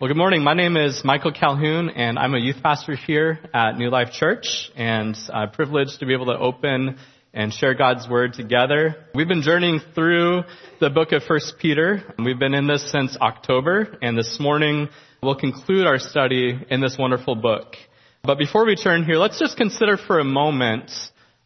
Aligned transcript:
Well, 0.00 0.08
good 0.08 0.16
morning. 0.16 0.42
My 0.42 0.54
name 0.54 0.78
is 0.78 1.02
Michael 1.04 1.30
Calhoun, 1.30 1.90
and 1.90 2.18
I'm 2.18 2.32
a 2.32 2.38
youth 2.38 2.62
pastor 2.62 2.96
here 2.96 3.38
at 3.52 3.76
New 3.76 3.90
Life 3.90 4.12
Church, 4.12 4.70
and 4.74 5.14
I'm 5.30 5.50
privileged 5.50 6.00
to 6.00 6.06
be 6.06 6.14
able 6.14 6.24
to 6.24 6.38
open 6.38 6.96
and 7.34 7.52
share 7.52 7.74
God's 7.74 8.08
Word 8.08 8.32
together. 8.32 8.96
We've 9.14 9.28
been 9.28 9.42
journeying 9.42 9.82
through 9.94 10.44
the 10.80 10.88
book 10.88 11.12
of 11.12 11.24
First 11.24 11.56
Peter. 11.58 12.02
We've 12.18 12.38
been 12.38 12.54
in 12.54 12.66
this 12.66 12.90
since 12.90 13.14
October, 13.20 13.98
and 14.00 14.16
this 14.16 14.38
morning 14.40 14.88
we'll 15.22 15.34
conclude 15.34 15.86
our 15.86 15.98
study 15.98 16.58
in 16.70 16.80
this 16.80 16.96
wonderful 16.98 17.34
book. 17.34 17.76
But 18.22 18.38
before 18.38 18.64
we 18.64 18.76
turn 18.76 19.04
here, 19.04 19.16
let's 19.16 19.38
just 19.38 19.58
consider 19.58 19.98
for 19.98 20.18
a 20.18 20.24
moment 20.24 20.90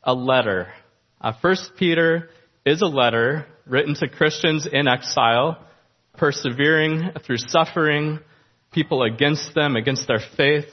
a 0.04 0.14
letter. 0.14 0.68
Uh, 1.20 1.32
First 1.42 1.72
Peter 1.76 2.30
is 2.64 2.82
a 2.82 2.86
letter 2.86 3.46
written 3.66 3.96
to 3.96 4.08
Christians 4.08 4.64
in 4.72 4.86
exile, 4.86 5.58
persevering 6.16 7.14
through 7.26 7.38
suffering, 7.38 8.20
people 8.74 9.02
against 9.02 9.54
them, 9.54 9.76
against 9.76 10.06
their 10.08 10.20
faith. 10.36 10.66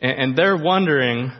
And 0.00 0.36
they're 0.36 0.56
wondering, 0.56 1.32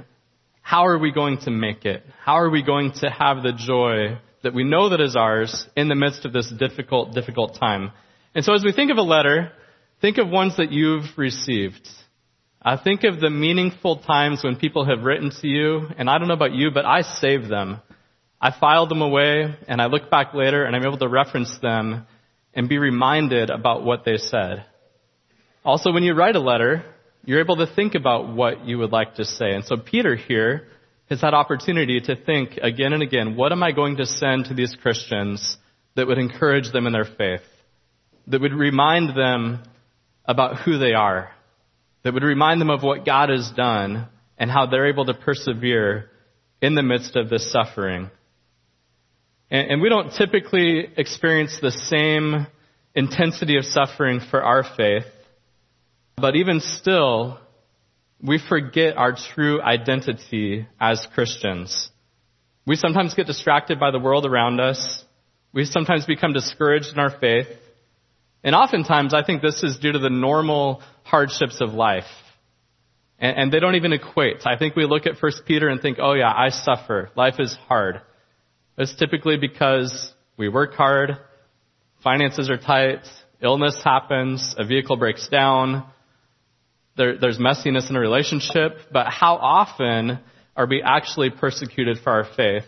how 0.60 0.86
are 0.86 0.98
we 0.98 1.12
going 1.12 1.38
to 1.42 1.50
make 1.50 1.84
it? 1.84 2.02
How 2.24 2.34
are 2.34 2.50
we 2.50 2.62
going 2.62 2.92
to 3.00 3.10
have 3.10 3.42
the 3.42 3.52
joy 3.52 4.18
that 4.42 4.54
we 4.54 4.64
know 4.64 4.90
that 4.90 5.00
is 5.00 5.16
ours 5.16 5.66
in 5.76 5.88
the 5.88 5.94
midst 5.94 6.24
of 6.24 6.32
this 6.32 6.50
difficult, 6.50 7.14
difficult 7.14 7.58
time? 7.58 7.92
And 8.34 8.44
so 8.44 8.54
as 8.54 8.64
we 8.64 8.72
think 8.72 8.90
of 8.90 8.96
a 8.96 9.02
letter, 9.02 9.52
think 10.00 10.18
of 10.18 10.28
ones 10.28 10.56
that 10.56 10.72
you've 10.72 11.04
received. 11.16 11.88
Uh, 12.64 12.82
think 12.82 13.04
of 13.04 13.20
the 13.20 13.28
meaningful 13.28 13.98
times 13.98 14.42
when 14.42 14.56
people 14.56 14.86
have 14.86 15.04
written 15.04 15.30
to 15.42 15.46
you, 15.46 15.86
and 15.98 16.08
I 16.08 16.16
don't 16.16 16.28
know 16.28 16.34
about 16.34 16.54
you, 16.54 16.70
but 16.72 16.86
I 16.86 17.02
save 17.02 17.46
them. 17.46 17.80
I 18.40 18.58
file 18.58 18.86
them 18.86 19.02
away, 19.02 19.54
and 19.68 19.82
I 19.82 19.86
look 19.86 20.10
back 20.10 20.32
later, 20.32 20.64
and 20.64 20.74
I'm 20.74 20.84
able 20.84 20.98
to 20.98 21.08
reference 21.08 21.58
them 21.60 22.06
and 22.54 22.68
be 22.68 22.78
reminded 22.78 23.50
about 23.50 23.84
what 23.84 24.04
they 24.06 24.16
said. 24.16 24.64
Also, 25.64 25.92
when 25.92 26.02
you 26.02 26.12
write 26.12 26.36
a 26.36 26.40
letter, 26.40 26.84
you're 27.24 27.40
able 27.40 27.56
to 27.56 27.66
think 27.66 27.94
about 27.94 28.34
what 28.34 28.66
you 28.66 28.78
would 28.78 28.92
like 28.92 29.14
to 29.14 29.24
say. 29.24 29.52
And 29.52 29.64
so 29.64 29.76
Peter 29.76 30.14
here 30.14 30.68
has 31.08 31.22
had 31.22 31.32
opportunity 31.32 32.00
to 32.00 32.16
think 32.16 32.58
again 32.62 32.92
and 32.92 33.02
again, 33.02 33.34
what 33.34 33.50
am 33.50 33.62
I 33.62 33.72
going 33.72 33.96
to 33.96 34.06
send 34.06 34.46
to 34.46 34.54
these 34.54 34.76
Christians 34.80 35.56
that 35.96 36.06
would 36.06 36.18
encourage 36.18 36.70
them 36.70 36.86
in 36.86 36.92
their 36.92 37.06
faith? 37.06 37.42
That 38.26 38.42
would 38.42 38.52
remind 38.52 39.16
them 39.16 39.62
about 40.26 40.60
who 40.60 40.78
they 40.78 40.92
are? 40.92 41.30
That 42.02 42.12
would 42.12 42.22
remind 42.22 42.60
them 42.60 42.70
of 42.70 42.82
what 42.82 43.06
God 43.06 43.30
has 43.30 43.50
done 43.50 44.08
and 44.36 44.50
how 44.50 44.66
they're 44.66 44.88
able 44.88 45.06
to 45.06 45.14
persevere 45.14 46.10
in 46.60 46.74
the 46.74 46.82
midst 46.82 47.16
of 47.16 47.30
this 47.30 47.50
suffering. 47.50 48.10
And, 49.50 49.70
and 49.72 49.82
we 49.82 49.88
don't 49.88 50.12
typically 50.12 50.88
experience 50.96 51.58
the 51.60 51.70
same 51.70 52.46
intensity 52.94 53.56
of 53.56 53.64
suffering 53.64 54.20
for 54.30 54.42
our 54.42 54.62
faith 54.76 55.04
but 56.16 56.36
even 56.36 56.60
still, 56.60 57.38
we 58.22 58.38
forget 58.38 58.96
our 58.96 59.14
true 59.34 59.60
identity 59.60 60.66
as 60.80 61.06
Christians. 61.14 61.90
We 62.66 62.76
sometimes 62.76 63.14
get 63.14 63.26
distracted 63.26 63.78
by 63.78 63.90
the 63.90 63.98
world 63.98 64.24
around 64.24 64.60
us. 64.60 65.04
We 65.52 65.64
sometimes 65.64 66.06
become 66.06 66.32
discouraged 66.32 66.92
in 66.92 66.98
our 66.98 67.10
faith. 67.10 67.48
And 68.42 68.54
oftentimes, 68.54 69.14
I 69.14 69.22
think 69.22 69.42
this 69.42 69.62
is 69.62 69.78
due 69.78 69.92
to 69.92 69.98
the 69.98 70.10
normal 70.10 70.82
hardships 71.02 71.60
of 71.60 71.74
life. 71.74 72.04
And, 73.18 73.36
and 73.36 73.52
they 73.52 73.60
don't 73.60 73.74
even 73.74 73.92
equate. 73.92 74.46
I 74.46 74.56
think 74.56 74.76
we 74.76 74.86
look 74.86 75.06
at 75.06 75.22
1 75.22 75.32
Peter 75.46 75.68
and 75.68 75.80
think, 75.80 75.98
oh 76.00 76.14
yeah, 76.14 76.32
I 76.34 76.48
suffer. 76.48 77.10
Life 77.16 77.36
is 77.38 77.54
hard. 77.68 78.00
It's 78.76 78.94
typically 78.96 79.36
because 79.36 80.12
we 80.36 80.48
work 80.48 80.74
hard, 80.74 81.18
finances 82.02 82.50
are 82.50 82.58
tight, 82.58 83.06
illness 83.40 83.80
happens, 83.84 84.54
a 84.58 84.66
vehicle 84.66 84.96
breaks 84.96 85.28
down, 85.28 85.84
there, 86.96 87.18
there's 87.18 87.38
messiness 87.38 87.90
in 87.90 87.96
a 87.96 88.00
relationship, 88.00 88.76
but 88.92 89.06
how 89.08 89.36
often 89.36 90.20
are 90.56 90.66
we 90.66 90.82
actually 90.82 91.30
persecuted 91.30 91.98
for 91.98 92.10
our 92.10 92.24
faith? 92.36 92.64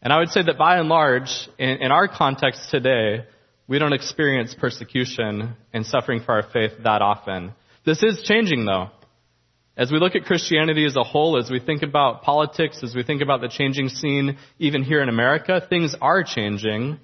And 0.00 0.12
I 0.12 0.18
would 0.18 0.30
say 0.30 0.42
that 0.42 0.58
by 0.58 0.78
and 0.78 0.88
large, 0.88 1.48
in, 1.58 1.68
in 1.68 1.92
our 1.92 2.08
context 2.08 2.70
today, 2.70 3.24
we 3.66 3.78
don't 3.78 3.92
experience 3.92 4.54
persecution 4.58 5.54
and 5.72 5.86
suffering 5.86 6.20
for 6.20 6.32
our 6.32 6.50
faith 6.50 6.72
that 6.82 7.02
often. 7.02 7.52
This 7.86 8.02
is 8.02 8.22
changing 8.22 8.64
though. 8.66 8.90
As 9.76 9.90
we 9.90 9.98
look 9.98 10.14
at 10.14 10.24
Christianity 10.24 10.86
as 10.86 10.94
a 10.96 11.02
whole, 11.02 11.36
as 11.36 11.50
we 11.50 11.58
think 11.58 11.82
about 11.82 12.22
politics, 12.22 12.80
as 12.82 12.94
we 12.94 13.02
think 13.02 13.22
about 13.22 13.40
the 13.40 13.48
changing 13.48 13.88
scene 13.88 14.36
even 14.58 14.84
here 14.84 15.02
in 15.02 15.08
America, 15.08 15.60
things 15.68 15.96
are 16.00 16.22
changing 16.22 17.00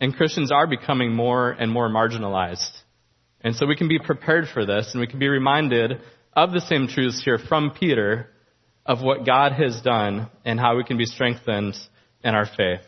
and 0.00 0.16
Christians 0.16 0.50
are 0.50 0.66
becoming 0.66 1.12
more 1.12 1.50
and 1.50 1.70
more 1.70 1.88
marginalized. 1.88 2.70
And 3.40 3.54
so 3.54 3.66
we 3.66 3.76
can 3.76 3.88
be 3.88 3.98
prepared 3.98 4.48
for 4.52 4.66
this 4.66 4.90
and 4.92 5.00
we 5.00 5.06
can 5.06 5.18
be 5.18 5.28
reminded 5.28 6.00
of 6.32 6.52
the 6.52 6.60
same 6.60 6.88
truths 6.88 7.22
here 7.24 7.38
from 7.38 7.70
Peter 7.70 8.30
of 8.84 9.02
what 9.02 9.26
God 9.26 9.52
has 9.52 9.80
done 9.82 10.28
and 10.44 10.58
how 10.58 10.76
we 10.76 10.84
can 10.84 10.96
be 10.96 11.04
strengthened 11.04 11.76
in 12.24 12.34
our 12.34 12.46
faith. 12.46 12.80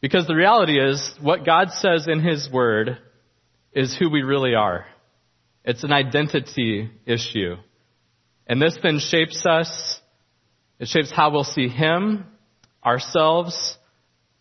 Because 0.00 0.26
the 0.26 0.34
reality 0.34 0.78
is, 0.80 1.14
what 1.20 1.46
God 1.46 1.70
says 1.70 2.08
in 2.08 2.20
His 2.20 2.50
Word 2.52 2.98
is 3.72 3.96
who 3.96 4.10
we 4.10 4.22
really 4.22 4.54
are. 4.54 4.84
It's 5.64 5.84
an 5.84 5.92
identity 5.92 6.90
issue. 7.06 7.54
And 8.48 8.60
this 8.60 8.76
then 8.82 8.98
shapes 8.98 9.46
us. 9.46 10.00
It 10.80 10.88
shapes 10.88 11.12
how 11.12 11.30
we'll 11.30 11.44
see 11.44 11.68
Him, 11.68 12.26
ourselves, 12.84 13.78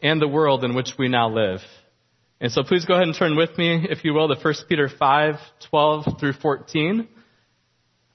and 0.02 0.20
the 0.20 0.28
world 0.28 0.64
in 0.64 0.74
which 0.74 0.94
we 0.98 1.08
now 1.08 1.30
live. 1.30 1.60
And 2.42 2.52
so 2.52 2.64
please 2.64 2.86
go 2.86 2.96
ahead 2.96 3.06
and 3.06 3.16
turn 3.16 3.38
with 3.38 3.56
me, 3.56 3.86
if 3.88 4.04
you 4.04 4.16
will, 4.16 4.28
to 4.28 4.34
1 4.34 4.54
Peter 4.68 4.90
5, 4.90 5.36
12 5.70 6.20
through 6.20 6.34
14. 6.34 7.08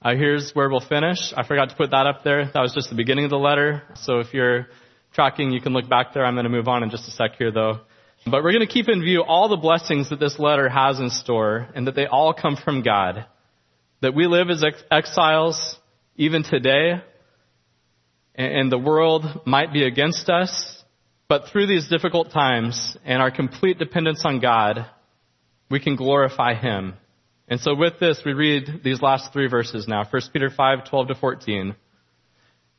Uh, 0.01 0.15
here's 0.15 0.51
where 0.51 0.69
we'll 0.69 0.81
finish. 0.81 1.31
I 1.35 1.47
forgot 1.47 1.69
to 1.69 1.75
put 1.75 1.91
that 1.91 2.05
up 2.07 2.25
there. 2.25 2.43
That 2.53 2.59
was 2.59 2.73
just 2.73 2.89
the 2.89 2.95
beginning 2.97 3.23
of 3.23 3.31
the 3.31 3.37
letter. 3.37 3.83
So 3.95 4.19
if 4.19 4.33
you're 4.33 4.67
tracking, 5.13 5.51
you 5.51 5.61
can 5.61 5.71
look 5.71 5.87
back 5.87 6.13
there. 6.13 6.25
I'm 6.25 6.35
going 6.35 6.43
to 6.43 6.49
move 6.49 6.67
on 6.67 6.83
in 6.83 6.89
just 6.89 7.07
a 7.07 7.11
sec 7.11 7.37
here 7.37 7.53
though. 7.53 7.79
But 8.25 8.43
we're 8.43 8.51
going 8.51 8.67
to 8.67 8.73
keep 8.73 8.89
in 8.89 8.99
view 8.99 9.23
all 9.23 9.47
the 9.47 9.55
blessings 9.55 10.09
that 10.09 10.19
this 10.19 10.37
letter 10.37 10.67
has 10.67 10.99
in 10.99 11.09
store 11.09 11.69
and 11.73 11.87
that 11.87 11.95
they 11.95 12.05
all 12.05 12.33
come 12.33 12.57
from 12.57 12.83
God. 12.83 13.25
That 14.01 14.13
we 14.13 14.27
live 14.27 14.49
as 14.49 14.61
ex- 14.61 14.83
exiles 14.91 15.77
even 16.17 16.43
today 16.43 17.01
and, 18.35 18.53
and 18.53 18.71
the 18.73 18.77
world 18.77 19.23
might 19.45 19.71
be 19.71 19.85
against 19.85 20.29
us 20.29 20.76
but 21.29 21.47
through 21.47 21.67
these 21.67 21.87
difficult 21.87 22.31
times 22.31 22.97
and 23.03 23.21
our 23.21 23.31
complete 23.31 23.77
dependence 23.77 24.23
on 24.23 24.39
God, 24.39 24.85
we 25.69 25.79
can 25.79 25.95
glorify 25.95 26.53
Him. 26.53 26.95
And 27.49 27.59
so 27.59 27.75
with 27.75 27.99
this, 27.99 28.21
we 28.25 28.33
read 28.33 28.81
these 28.83 29.01
last 29.01 29.31
three 29.31 29.47
verses 29.47 29.87
now. 29.87 30.05
1 30.09 30.21
Peter 30.33 30.49
5, 30.49 30.89
12 30.89 31.07
to 31.07 31.15
14. 31.15 31.75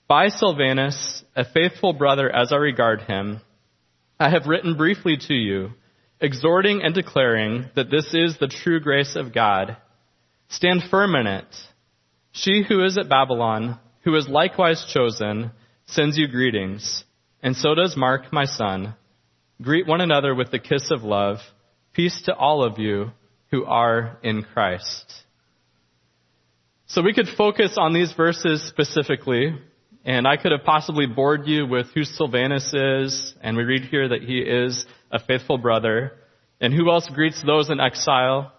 By 0.06 0.28
Silvanus, 0.28 1.22
a 1.34 1.44
faithful 1.44 1.92
brother 1.92 2.34
as 2.34 2.53
I 2.53 2.56
regard 2.56 3.03
him, 3.03 3.41
I 4.19 4.31
have 4.31 4.47
written 4.47 4.76
briefly 4.76 5.16
to 5.28 5.34
you, 5.34 5.70
exhorting 6.20 6.82
and 6.82 6.94
declaring 6.94 7.66
that 7.76 7.91
this 7.91 8.14
is 8.14 8.38
the 8.38 8.48
true 8.48 8.81
grace 8.81 9.16
of 9.16 9.34
God. 9.34 9.76
Stand 10.48 10.82
firm 10.91 11.14
in 11.14 11.26
it. 11.26 11.47
She 12.32 12.62
who 12.66 12.84
is 12.84 12.97
at 12.98 13.08
Babylon, 13.08 13.78
who 14.03 14.14
is 14.16 14.28
likewise 14.28 14.84
chosen, 14.91 15.50
sends 15.87 16.16
you 16.16 16.26
greetings 16.28 17.04
and 17.43 17.56
so 17.56 17.75
does 17.75 17.97
Mark, 17.97 18.32
my 18.32 18.44
son. 18.44 18.94
Greet 19.60 19.87
one 19.87 20.00
another 20.00 20.34
with 20.34 20.50
the 20.50 20.59
kiss 20.59 20.91
of 20.91 21.03
love. 21.03 21.38
Peace 21.93 22.22
to 22.26 22.34
all 22.34 22.62
of 22.62 22.78
you 22.78 23.10
who 23.50 23.65
are 23.65 24.19
in 24.22 24.43
Christ. 24.43 25.12
So 26.87 27.03
we 27.03 27.12
could 27.12 27.28
focus 27.28 27.76
on 27.76 27.93
these 27.93 28.12
verses 28.12 28.62
specifically, 28.62 29.54
and 30.04 30.26
I 30.26 30.37
could 30.37 30.53
have 30.53 30.65
possibly 30.65 31.06
bored 31.06 31.47
you 31.47 31.66
with 31.66 31.87
who 31.94 32.04
Silvanus 32.04 32.72
is, 32.72 33.34
and 33.43 33.56
we 33.56 33.65
read 33.65 33.82
here 33.84 34.09
that 34.09 34.22
he 34.22 34.38
is 34.38 34.87
a 35.10 35.19
faithful 35.19 35.59
brother, 35.59 36.12
and 36.60 36.72
who 36.72 36.91
else 36.91 37.09
greets 37.12 37.43
those 37.44 37.69
in 37.69 37.78
exile, 37.78 38.53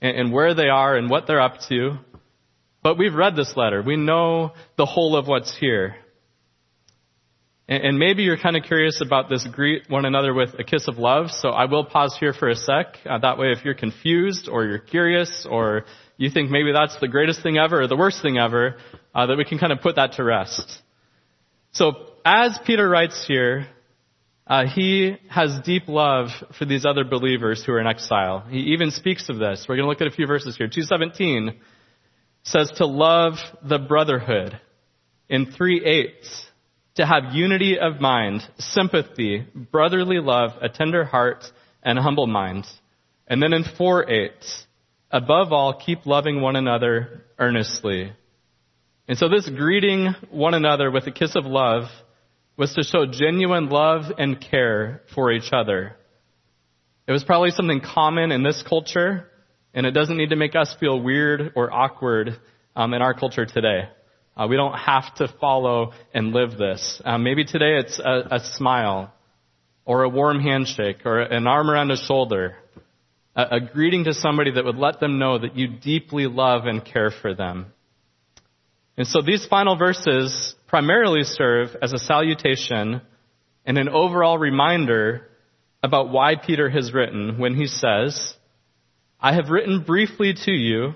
and, 0.00 0.16
and 0.16 0.32
where 0.32 0.54
they 0.54 0.68
are 0.68 0.96
and 0.96 1.10
what 1.10 1.26
they're 1.26 1.40
up 1.40 1.58
to. 1.68 1.98
But 2.82 2.96
we've 2.96 3.14
read 3.14 3.36
this 3.36 3.54
letter. 3.56 3.82
We 3.82 3.96
know 3.96 4.52
the 4.76 4.86
whole 4.86 5.16
of 5.16 5.28
what's 5.28 5.54
here. 5.56 5.96
And 7.70 8.00
maybe 8.00 8.24
you're 8.24 8.36
kind 8.36 8.56
of 8.56 8.64
curious 8.64 9.00
about 9.00 9.28
this 9.28 9.46
greet 9.46 9.88
one 9.88 10.04
another 10.04 10.34
with 10.34 10.58
a 10.58 10.64
kiss 10.64 10.88
of 10.88 10.98
love, 10.98 11.30
so 11.30 11.50
I 11.50 11.66
will 11.66 11.84
pause 11.84 12.16
here 12.18 12.32
for 12.32 12.48
a 12.48 12.56
sec. 12.56 12.96
Uh, 13.08 13.18
that 13.18 13.38
way 13.38 13.52
if 13.52 13.64
you're 13.64 13.74
confused 13.74 14.48
or 14.48 14.64
you're 14.64 14.80
curious 14.80 15.46
or 15.48 15.84
you 16.16 16.30
think 16.30 16.50
maybe 16.50 16.72
that's 16.72 16.98
the 16.98 17.06
greatest 17.06 17.44
thing 17.44 17.58
ever 17.58 17.82
or 17.82 17.86
the 17.86 17.96
worst 17.96 18.22
thing 18.22 18.38
ever, 18.38 18.76
uh, 19.14 19.26
that 19.26 19.36
we 19.38 19.44
can 19.44 19.58
kind 19.58 19.72
of 19.72 19.82
put 19.82 19.94
that 19.94 20.14
to 20.14 20.24
rest. 20.24 20.82
So 21.70 21.92
as 22.24 22.58
Peter 22.66 22.88
writes 22.88 23.24
here, 23.24 23.68
uh, 24.48 24.66
he 24.66 25.16
has 25.28 25.60
deep 25.64 25.86
love 25.86 26.30
for 26.58 26.64
these 26.64 26.84
other 26.84 27.04
believers 27.04 27.62
who 27.64 27.70
are 27.70 27.80
in 27.80 27.86
exile. 27.86 28.40
He 28.50 28.72
even 28.72 28.90
speaks 28.90 29.28
of 29.28 29.38
this. 29.38 29.66
We're 29.68 29.76
going 29.76 29.84
to 29.84 29.90
look 29.90 30.00
at 30.00 30.08
a 30.08 30.16
few 30.16 30.26
verses 30.26 30.56
here. 30.56 30.66
217 30.66 31.60
says 32.42 32.72
to 32.78 32.86
love 32.86 33.34
the 33.62 33.78
brotherhood. 33.78 34.60
In 35.28 35.46
3-8 35.46 36.49
to 36.96 37.06
have 37.06 37.34
unity 37.34 37.78
of 37.78 38.00
mind, 38.00 38.42
sympathy, 38.58 39.46
brotherly 39.54 40.18
love, 40.18 40.50
a 40.60 40.68
tender 40.68 41.04
heart, 41.04 41.44
and 41.82 41.98
a 41.98 42.02
humble 42.02 42.26
mind. 42.26 42.66
And 43.26 43.42
then 43.42 43.52
in 43.52 43.64
4 43.76 44.10
8, 44.10 44.32
Above 45.10 45.52
all, 45.52 45.74
keep 45.74 46.06
loving 46.06 46.40
one 46.40 46.54
another 46.54 47.24
earnestly. 47.38 48.12
And 49.08 49.18
so 49.18 49.28
this 49.28 49.48
greeting 49.48 50.14
one 50.30 50.54
another 50.54 50.90
with 50.90 51.06
a 51.08 51.10
kiss 51.10 51.34
of 51.34 51.46
love 51.46 51.84
was 52.56 52.74
to 52.74 52.84
show 52.84 53.06
genuine 53.06 53.68
love 53.68 54.04
and 54.18 54.40
care 54.40 55.02
for 55.14 55.32
each 55.32 55.52
other. 55.52 55.96
It 57.08 57.12
was 57.12 57.24
probably 57.24 57.50
something 57.50 57.80
common 57.80 58.30
in 58.30 58.44
this 58.44 58.62
culture, 58.62 59.26
and 59.74 59.84
it 59.84 59.92
doesn't 59.92 60.16
need 60.16 60.30
to 60.30 60.36
make 60.36 60.54
us 60.54 60.76
feel 60.78 61.00
weird 61.00 61.52
or 61.56 61.72
awkward 61.72 62.38
um, 62.76 62.94
in 62.94 63.02
our 63.02 63.14
culture 63.14 63.46
today. 63.46 63.88
Uh, 64.36 64.46
we 64.48 64.56
don't 64.56 64.76
have 64.78 65.14
to 65.16 65.28
follow 65.40 65.92
and 66.14 66.32
live 66.32 66.56
this. 66.56 67.02
Um, 67.04 67.24
maybe 67.24 67.44
today 67.44 67.78
it's 67.78 67.98
a, 67.98 68.36
a, 68.36 68.40
smile, 68.40 69.12
or 69.84 70.04
a 70.04 70.08
warm 70.08 70.40
handshake, 70.40 71.04
or 71.04 71.20
an 71.20 71.46
arm 71.46 71.68
around 71.68 71.90
a 71.90 71.96
shoulder, 71.96 72.56
a, 73.34 73.56
a 73.56 73.60
greeting 73.60 74.04
to 74.04 74.14
somebody 74.14 74.52
that 74.52 74.64
would 74.64 74.76
let 74.76 75.00
them 75.00 75.18
know 75.18 75.38
that 75.38 75.56
you 75.56 75.68
deeply 75.68 76.26
love 76.26 76.66
and 76.66 76.84
care 76.84 77.10
for 77.10 77.34
them. 77.34 77.72
And 78.96 79.06
so 79.06 79.20
these 79.22 79.46
final 79.46 79.76
verses 79.76 80.54
primarily 80.68 81.24
serve 81.24 81.70
as 81.82 81.92
a 81.92 81.98
salutation 81.98 83.00
and 83.64 83.78
an 83.78 83.88
overall 83.88 84.38
reminder 84.38 85.26
about 85.82 86.10
why 86.10 86.34
Peter 86.36 86.68
has 86.68 86.92
written 86.92 87.38
when 87.38 87.54
he 87.54 87.66
says, 87.66 88.34
I 89.20 89.34
have 89.34 89.50
written 89.50 89.82
briefly 89.82 90.34
to 90.44 90.52
you, 90.52 90.94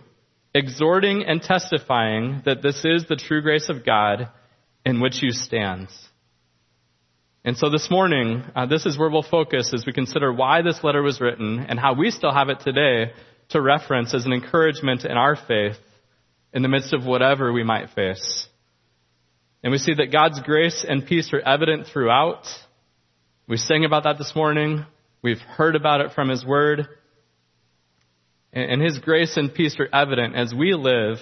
exhorting 0.54 1.24
and 1.24 1.42
testifying 1.42 2.42
that 2.44 2.62
this 2.62 2.84
is 2.84 3.06
the 3.08 3.16
true 3.16 3.42
grace 3.42 3.68
of 3.68 3.84
God 3.84 4.28
in 4.86 5.00
which 5.00 5.22
you 5.22 5.32
stand. 5.32 5.88
And 7.44 7.56
so 7.58 7.68
this 7.68 7.90
morning, 7.90 8.42
uh, 8.54 8.66
this 8.66 8.86
is 8.86 8.96
where 8.96 9.10
we'll 9.10 9.22
focus 9.22 9.72
as 9.74 9.84
we 9.84 9.92
consider 9.92 10.32
why 10.32 10.62
this 10.62 10.82
letter 10.82 11.02
was 11.02 11.20
written 11.20 11.58
and 11.68 11.78
how 11.78 11.94
we 11.94 12.10
still 12.10 12.32
have 12.32 12.48
it 12.48 12.60
today 12.60 13.12
to 13.50 13.60
reference 13.60 14.14
as 14.14 14.24
an 14.24 14.32
encouragement 14.32 15.04
in 15.04 15.12
our 15.12 15.36
faith 15.36 15.76
in 16.54 16.62
the 16.62 16.68
midst 16.68 16.94
of 16.94 17.04
whatever 17.04 17.52
we 17.52 17.64
might 17.64 17.90
face. 17.90 18.46
And 19.62 19.72
we 19.72 19.78
see 19.78 19.94
that 19.94 20.12
God's 20.12 20.40
grace 20.40 20.84
and 20.88 21.06
peace 21.06 21.32
are 21.32 21.40
evident 21.40 21.86
throughout. 21.86 22.46
We 23.46 23.56
sang 23.56 23.84
about 23.84 24.04
that 24.04 24.18
this 24.18 24.34
morning. 24.34 24.86
We've 25.22 25.40
heard 25.40 25.74
about 25.74 26.00
it 26.00 26.12
from 26.12 26.28
His 26.28 26.44
Word. 26.46 26.86
And 28.54 28.80
His 28.80 28.98
grace 28.98 29.36
and 29.36 29.52
peace 29.52 29.76
are 29.78 29.88
evident 29.92 30.36
as 30.36 30.54
we 30.54 30.74
live 30.74 31.18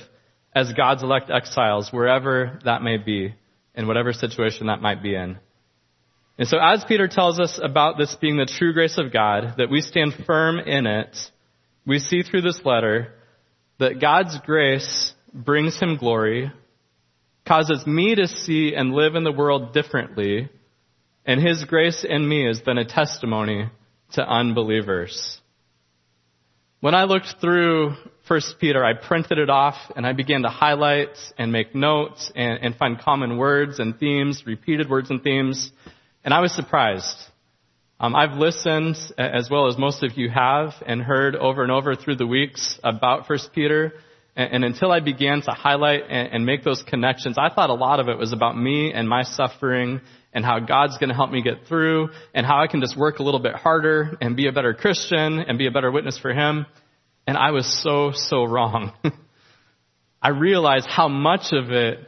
as 0.54 0.72
God's 0.74 1.02
elect 1.02 1.30
exiles, 1.30 1.90
wherever 1.90 2.58
that 2.64 2.82
may 2.82 2.98
be, 2.98 3.34
in 3.74 3.86
whatever 3.86 4.12
situation 4.12 4.66
that 4.66 4.82
might 4.82 5.02
be 5.02 5.14
in. 5.14 5.38
And 6.38 6.46
so 6.46 6.58
as 6.58 6.84
Peter 6.84 7.08
tells 7.08 7.40
us 7.40 7.58
about 7.62 7.96
this 7.98 8.14
being 8.20 8.36
the 8.36 8.46
true 8.46 8.72
grace 8.72 8.98
of 8.98 9.12
God, 9.12 9.54
that 9.58 9.70
we 9.70 9.80
stand 9.80 10.12
firm 10.26 10.58
in 10.58 10.86
it, 10.86 11.16
we 11.86 11.98
see 11.98 12.22
through 12.22 12.42
this 12.42 12.60
letter 12.64 13.14
that 13.78 14.00
God's 14.00 14.38
grace 14.44 15.14
brings 15.32 15.78
him 15.78 15.96
glory, 15.96 16.52
causes 17.46 17.86
me 17.86 18.14
to 18.14 18.28
see 18.28 18.74
and 18.74 18.92
live 18.92 19.14
in 19.14 19.24
the 19.24 19.32
world 19.32 19.72
differently, 19.72 20.50
and 21.24 21.40
his 21.40 21.64
grace 21.64 22.04
in 22.08 22.28
me 22.28 22.46
has 22.46 22.60
been 22.60 22.78
a 22.78 22.84
testimony 22.84 23.70
to 24.12 24.22
unbelievers. 24.22 25.40
When 26.82 26.96
I 26.96 27.04
looked 27.04 27.36
through 27.40 27.94
1 28.26 28.40
Peter, 28.58 28.84
I 28.84 28.94
printed 28.94 29.38
it 29.38 29.48
off 29.48 29.76
and 29.94 30.04
I 30.04 30.14
began 30.14 30.42
to 30.42 30.48
highlight 30.48 31.16
and 31.38 31.52
make 31.52 31.76
notes 31.76 32.32
and, 32.34 32.58
and 32.60 32.74
find 32.74 32.98
common 32.98 33.36
words 33.36 33.78
and 33.78 33.96
themes, 34.00 34.42
repeated 34.44 34.90
words 34.90 35.08
and 35.08 35.22
themes, 35.22 35.70
and 36.24 36.34
I 36.34 36.40
was 36.40 36.52
surprised. 36.52 37.16
Um, 38.00 38.16
I've 38.16 38.36
listened, 38.36 38.96
as 39.16 39.48
well 39.48 39.68
as 39.68 39.78
most 39.78 40.02
of 40.02 40.18
you 40.18 40.28
have, 40.28 40.72
and 40.84 41.00
heard 41.00 41.36
over 41.36 41.62
and 41.62 41.70
over 41.70 41.94
through 41.94 42.16
the 42.16 42.26
weeks 42.26 42.80
about 42.82 43.30
1 43.30 43.38
Peter, 43.54 43.92
and, 44.34 44.64
until 44.64 44.90
I 44.90 45.00
began 45.00 45.42
to 45.42 45.50
highlight 45.50 46.04
and 46.08 46.46
make 46.46 46.64
those 46.64 46.82
connections, 46.82 47.36
I 47.38 47.54
thought 47.54 47.68
a 47.68 47.74
lot 47.74 48.00
of 48.00 48.08
it 48.08 48.16
was 48.16 48.32
about 48.32 48.56
me 48.56 48.92
and 48.92 49.06
my 49.06 49.24
suffering 49.24 50.00
and 50.32 50.44
how 50.44 50.58
God's 50.58 50.96
going 50.96 51.10
to 51.10 51.14
help 51.14 51.30
me 51.30 51.42
get 51.42 51.66
through 51.68 52.08
and 52.32 52.46
how 52.46 52.62
I 52.62 52.66
can 52.66 52.80
just 52.80 52.96
work 52.96 53.18
a 53.18 53.22
little 53.22 53.40
bit 53.40 53.54
harder 53.54 54.16
and 54.20 54.34
be 54.34 54.48
a 54.48 54.52
better 54.52 54.72
Christian 54.72 55.40
and 55.40 55.58
be 55.58 55.66
a 55.66 55.70
better 55.70 55.90
witness 55.90 56.18
for 56.18 56.32
Him. 56.32 56.64
And 57.26 57.36
I 57.36 57.50
was 57.50 57.82
so, 57.82 58.12
so 58.14 58.44
wrong. 58.44 58.92
I 60.22 60.30
realized 60.30 60.86
how 60.86 61.08
much 61.08 61.52
of 61.52 61.70
it 61.70 61.98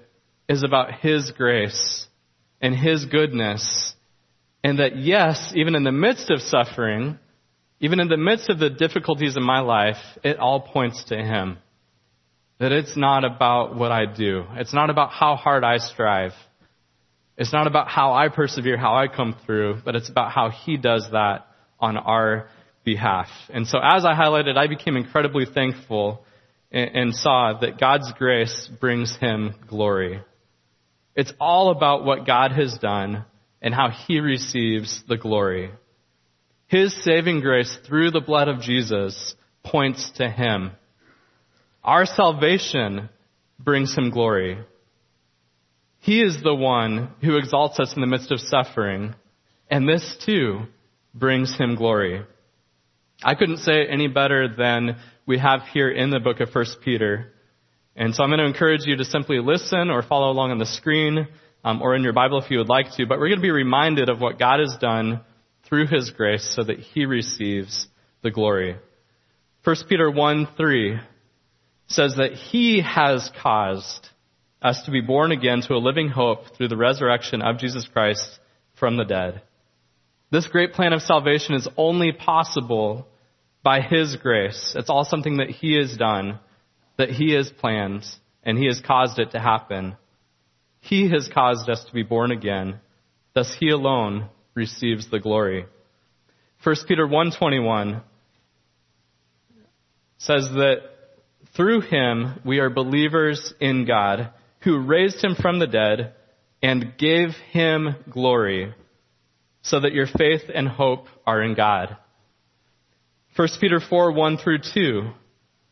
is 0.48 0.62
about 0.64 1.00
His 1.00 1.30
grace 1.32 2.06
and 2.60 2.74
His 2.74 3.04
goodness. 3.04 3.94
And 4.62 4.78
that 4.78 4.96
yes, 4.96 5.52
even 5.54 5.74
in 5.74 5.84
the 5.84 5.92
midst 5.92 6.30
of 6.30 6.40
suffering, 6.40 7.18
even 7.80 8.00
in 8.00 8.08
the 8.08 8.16
midst 8.16 8.48
of 8.48 8.58
the 8.58 8.70
difficulties 8.70 9.36
in 9.36 9.42
my 9.42 9.60
life, 9.60 9.98
it 10.22 10.38
all 10.38 10.60
points 10.60 11.04
to 11.04 11.16
Him. 11.16 11.58
That 12.64 12.72
it's 12.72 12.96
not 12.96 13.26
about 13.26 13.76
what 13.76 13.92
I 13.92 14.06
do. 14.06 14.46
It's 14.52 14.72
not 14.72 14.88
about 14.88 15.10
how 15.10 15.36
hard 15.36 15.64
I 15.64 15.76
strive. 15.76 16.32
It's 17.36 17.52
not 17.52 17.66
about 17.66 17.88
how 17.88 18.14
I 18.14 18.30
persevere, 18.30 18.78
how 18.78 18.96
I 18.96 19.06
come 19.06 19.36
through, 19.44 19.82
but 19.84 19.94
it's 19.94 20.08
about 20.08 20.32
how 20.32 20.48
He 20.48 20.78
does 20.78 21.06
that 21.12 21.46
on 21.78 21.98
our 21.98 22.48
behalf. 22.82 23.26
And 23.50 23.66
so 23.66 23.78
as 23.82 24.06
I 24.06 24.14
highlighted, 24.14 24.56
I 24.56 24.68
became 24.68 24.96
incredibly 24.96 25.44
thankful 25.44 26.24
and, 26.72 27.14
saw 27.14 27.58
that 27.60 27.78
God's 27.78 28.10
grace 28.14 28.70
brings 28.80 29.14
Him 29.14 29.56
glory. 29.68 30.22
It's 31.14 31.34
all 31.38 31.68
about 31.68 32.06
what 32.06 32.26
God 32.26 32.52
has 32.52 32.78
done 32.78 33.26
and 33.60 33.74
how 33.74 33.90
He 33.90 34.20
receives 34.20 35.04
the 35.06 35.18
glory. 35.18 35.70
His 36.68 36.96
saving 37.04 37.42
grace 37.42 37.76
through 37.86 38.12
the 38.12 38.22
blood 38.22 38.48
of 38.48 38.62
Jesus 38.62 39.34
points 39.62 40.10
to 40.12 40.30
Him. 40.30 40.70
Our 41.84 42.06
salvation 42.06 43.10
brings 43.58 43.94
Him 43.94 44.10
glory. 44.10 44.58
He 46.04 46.20
is 46.20 46.42
the 46.42 46.54
one 46.54 47.10
who 47.22 47.38
exalts 47.38 47.80
us 47.80 47.94
in 47.94 48.00
the 48.02 48.06
midst 48.06 48.30
of 48.30 48.40
suffering, 48.40 49.14
and 49.70 49.88
this 49.88 50.16
too 50.26 50.64
brings 51.14 51.56
him 51.56 51.76
glory. 51.76 52.22
I 53.22 53.34
couldn't 53.34 53.58
say 53.58 53.82
it 53.82 53.88
any 53.90 54.08
better 54.08 54.54
than 54.54 54.96
we 55.24 55.38
have 55.38 55.62
here 55.72 55.90
in 55.90 56.10
the 56.10 56.20
book 56.20 56.40
of 56.40 56.54
1 56.54 56.64
Peter. 56.84 57.32
And 57.96 58.14
so 58.14 58.22
I'm 58.22 58.28
going 58.28 58.40
to 58.40 58.44
encourage 58.44 58.84
you 58.84 58.96
to 58.96 59.04
simply 59.04 59.38
listen 59.38 59.88
or 59.88 60.02
follow 60.02 60.30
along 60.30 60.50
on 60.50 60.58
the 60.58 60.66
screen 60.66 61.26
um, 61.64 61.80
or 61.80 61.94
in 61.94 62.02
your 62.02 62.12
Bible 62.12 62.38
if 62.38 62.50
you 62.50 62.58
would 62.58 62.68
like 62.68 62.92
to. 62.96 63.06
But 63.06 63.18
we're 63.18 63.28
going 63.28 63.38
to 63.38 63.42
be 63.42 63.50
reminded 63.50 64.10
of 64.10 64.20
what 64.20 64.38
God 64.38 64.60
has 64.60 64.76
done 64.78 65.22
through 65.66 65.86
His 65.86 66.10
grace 66.10 66.52
so 66.54 66.64
that 66.64 66.80
He 66.80 67.06
receives 67.06 67.86
the 68.22 68.30
glory. 68.30 68.76
1 69.62 69.76
Peter 69.88 70.10
1 70.10 70.48
3 70.56 71.00
says 71.94 72.16
that 72.16 72.32
He 72.32 72.80
has 72.80 73.30
caused 73.42 74.08
us 74.60 74.82
to 74.84 74.90
be 74.90 75.00
born 75.00 75.32
again 75.32 75.60
to 75.62 75.74
a 75.74 75.76
living 75.76 76.08
hope 76.08 76.56
through 76.56 76.68
the 76.68 76.76
resurrection 76.76 77.42
of 77.42 77.58
Jesus 77.58 77.86
Christ 77.86 78.38
from 78.78 78.96
the 78.96 79.04
dead. 79.04 79.42
This 80.30 80.46
great 80.46 80.72
plan 80.72 80.92
of 80.92 81.02
salvation 81.02 81.54
is 81.54 81.68
only 81.76 82.12
possible 82.12 83.06
by 83.62 83.80
His 83.80 84.16
grace. 84.16 84.74
It's 84.76 84.90
all 84.90 85.04
something 85.04 85.36
that 85.36 85.50
He 85.50 85.76
has 85.76 85.96
done, 85.96 86.40
that 86.98 87.10
He 87.10 87.32
has 87.34 87.50
planned, 87.50 88.04
and 88.42 88.58
He 88.58 88.66
has 88.66 88.80
caused 88.80 89.18
it 89.18 89.32
to 89.32 89.40
happen. 89.40 89.96
He 90.80 91.10
has 91.10 91.28
caused 91.32 91.68
us 91.68 91.84
to 91.84 91.92
be 91.92 92.02
born 92.02 92.30
again. 92.30 92.80
Thus 93.34 93.54
He 93.58 93.70
alone 93.70 94.28
receives 94.54 95.10
the 95.10 95.20
glory. 95.20 95.66
1 96.62 96.76
Peter 96.88 97.06
1.21 97.06 98.02
says 100.18 100.48
that 100.54 100.93
through 101.56 101.82
Him 101.82 102.40
we 102.44 102.58
are 102.58 102.70
believers 102.70 103.54
in 103.60 103.86
God 103.86 104.32
who 104.64 104.78
raised 104.78 105.22
him 105.22 105.34
from 105.34 105.58
the 105.58 105.66
dead 105.66 106.14
and 106.62 106.96
gave 106.96 107.30
him 107.52 107.94
glory, 108.10 108.74
so 109.62 109.78
that 109.80 109.92
your 109.92 110.06
faith 110.06 110.42
and 110.52 110.66
hope 110.66 111.06
are 111.26 111.42
in 111.42 111.54
God. 111.54 111.96
1 113.36 113.48
Peter 113.60 113.80
4, 113.80 114.12
1 114.12 114.38
through 114.38 114.60
2 114.72 115.10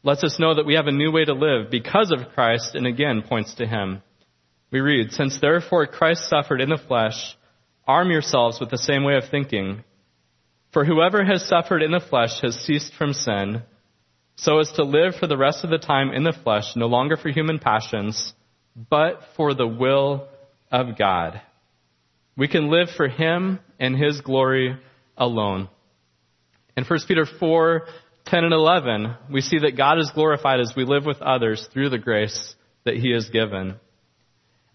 lets 0.03 0.23
us 0.25 0.39
know 0.39 0.55
that 0.55 0.67
we 0.67 0.75
have 0.75 0.89
a 0.89 0.93
new 0.93 1.11
way 1.11 1.25
to 1.25 1.33
live 1.33 1.71
because 1.71 2.13
of 2.13 2.35
Christ 2.35 2.75
and 2.75 2.87
again 2.87 3.23
points 3.27 3.55
to 3.55 3.67
him. 3.67 4.03
We 4.71 4.81
read, 4.81 5.13
Since 5.13 5.41
therefore 5.41 5.87
Christ 5.87 6.29
suffered 6.29 6.61
in 6.61 6.69
the 6.69 6.77
flesh, 6.77 7.37
arm 7.87 8.11
yourselves 8.11 8.61
with 8.61 8.71
the 8.71 8.79
same 8.79 9.05
way 9.05 9.15
of 9.17 9.31
thinking. 9.31 9.85
For 10.73 10.85
whoever 10.85 11.25
has 11.25 11.47
suffered 11.47 11.83
in 11.83 11.93
the 11.93 12.01
flesh 12.01 12.41
has 12.43 12.57
ceased 12.57 12.95
from 12.95 13.13
sin, 13.13 13.63
so 14.43 14.59
as 14.59 14.73
to 14.73 14.83
live 14.83 15.15
for 15.15 15.29
the 15.29 15.37
rest 15.37 15.63
of 15.63 15.71
the 15.71 15.79
time 15.79 16.11
in 16.13 16.25
the 16.25 16.37
flesh, 16.43 16.75
no 16.75 16.87
longer 16.87 17.17
for 17.17 17.29
human 17.29 17.61
passions, 17.61 18.35
but 18.91 19.21
for 19.37 19.55
the 19.55 19.67
will 19.67 20.27
of 20.71 20.99
God. 20.99 21.41
We 22.37 22.49
can 22.49 22.69
live 22.69 22.89
for 22.97 23.07
Him 23.07 23.61
and 23.79 23.97
His 23.97 24.21
glory 24.21 24.77
alone. 25.17 25.69
In 26.77 26.85
1 26.85 26.99
Peter 27.07 27.25
4, 27.25 27.87
10 28.27 28.45
and 28.45 28.53
11, 28.53 29.15
we 29.31 29.43
see 29.43 29.61
that 29.61 29.77
God 29.77 30.01
is 30.01 30.11
glorified 30.13 30.59
as 30.59 30.73
we 30.77 30.85
live 30.85 31.07
with 31.07 31.23
others 31.23 31.69
through 31.73 31.91
the 31.91 31.99
grace 31.99 32.57
that 32.85 32.97
He 32.97 33.13
has 33.13 33.31
given. 33.31 33.77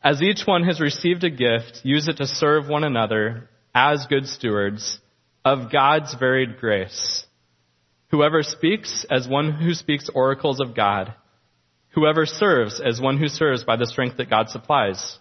As 0.01 0.21
each 0.21 0.43
one 0.45 0.63
has 0.63 0.79
received 0.79 1.25
a 1.25 1.29
gift, 1.29 1.81
use 1.83 2.07
it 2.07 2.17
to 2.17 2.25
serve 2.25 2.69
one 2.69 2.85
another 2.85 3.49
as 3.75 4.05
good 4.07 4.27
stewards 4.27 4.99
of 5.43 5.71
God's 5.73 6.15
varied 6.15 6.57
grace. 6.57 7.26
Whoever 8.09 8.41
speaks 8.43 9.05
as 9.09 9.27
one 9.27 9.51
who 9.51 9.73
speaks 9.73 10.09
oracles 10.13 10.59
of 10.59 10.75
God. 10.75 11.13
Whoever 11.89 12.25
serves 12.25 12.79
as 12.79 13.01
one 13.01 13.17
who 13.17 13.27
serves 13.27 13.63
by 13.63 13.75
the 13.75 13.85
strength 13.85 14.17
that 14.17 14.29
God 14.29 14.49
supplies. 14.49 15.17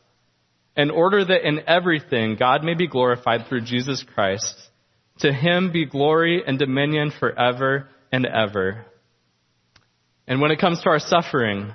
In 0.76 0.90
order 0.90 1.24
that 1.24 1.46
in 1.46 1.62
everything 1.66 2.36
God 2.36 2.62
may 2.62 2.74
be 2.74 2.86
glorified 2.86 3.46
through 3.46 3.62
Jesus 3.62 4.04
Christ. 4.14 4.54
To 5.20 5.32
him 5.32 5.72
be 5.72 5.86
glory 5.86 6.42
and 6.46 6.58
dominion 6.58 7.10
forever 7.18 7.88
and 8.12 8.26
ever. 8.26 8.84
And 10.28 10.40
when 10.40 10.50
it 10.50 10.60
comes 10.60 10.82
to 10.82 10.90
our 10.90 10.98
suffering, 10.98 11.72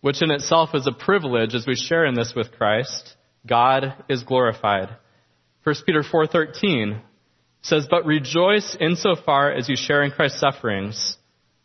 which 0.00 0.22
in 0.22 0.30
itself 0.30 0.70
is 0.74 0.86
a 0.86 0.92
privilege 0.92 1.54
as 1.54 1.66
we 1.66 1.76
share 1.76 2.04
in 2.04 2.14
this 2.14 2.34
with 2.34 2.52
Christ, 2.52 3.14
God 3.46 3.94
is 4.08 4.24
glorified. 4.24 4.88
1 5.64 5.74
Peter 5.86 6.02
4:13 6.02 7.00
says, 7.66 7.86
"But 7.88 8.06
rejoice 8.06 8.76
insofar 8.76 9.50
as 9.50 9.68
you 9.68 9.76
share 9.76 10.02
in 10.02 10.10
Christ's 10.12 10.40
sufferings, 10.40 11.18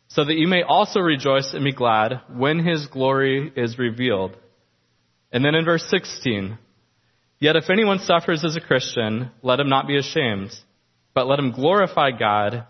so 0.08 0.24
that 0.24 0.36
you 0.36 0.48
may 0.48 0.62
also 0.62 1.00
rejoice 1.00 1.54
and 1.54 1.64
be 1.64 1.72
glad 1.72 2.20
when 2.28 2.58
his 2.58 2.86
glory 2.86 3.52
is 3.54 3.78
revealed." 3.78 4.36
And 5.32 5.44
then 5.44 5.54
in 5.54 5.64
verse 5.64 5.86
16, 5.86 6.58
"Yet 7.38 7.56
if 7.56 7.70
anyone 7.70 8.00
suffers 8.00 8.44
as 8.44 8.56
a 8.56 8.60
Christian, 8.60 9.30
let 9.42 9.60
him 9.60 9.68
not 9.68 9.86
be 9.86 9.96
ashamed, 9.96 10.54
but 11.14 11.26
let 11.26 11.38
him 11.38 11.52
glorify 11.52 12.10
God 12.10 12.66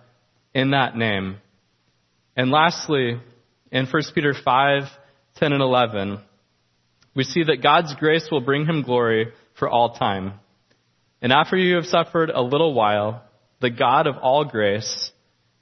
in 0.54 0.70
that 0.70 0.96
name." 0.96 1.40
And 2.36 2.50
lastly, 2.50 3.18
in 3.70 3.86
1 3.86 4.14
Peter 4.14 4.34
5, 4.34 4.90
10 5.36 5.52
and 5.52 5.62
11, 5.62 6.20
we 7.14 7.24
see 7.24 7.42
that 7.44 7.62
God's 7.62 7.94
grace 7.94 8.30
will 8.30 8.40
bring 8.40 8.66
him 8.66 8.82
glory 8.82 9.32
for 9.54 9.68
all 9.68 9.90
time. 9.90 10.34
And 11.22 11.32
after 11.32 11.56
you 11.56 11.76
have 11.76 11.86
suffered 11.86 12.30
a 12.30 12.42
little 12.42 12.74
while, 12.74 13.22
the 13.60 13.70
God 13.70 14.08
of 14.08 14.16
all 14.16 14.44
grace, 14.44 15.12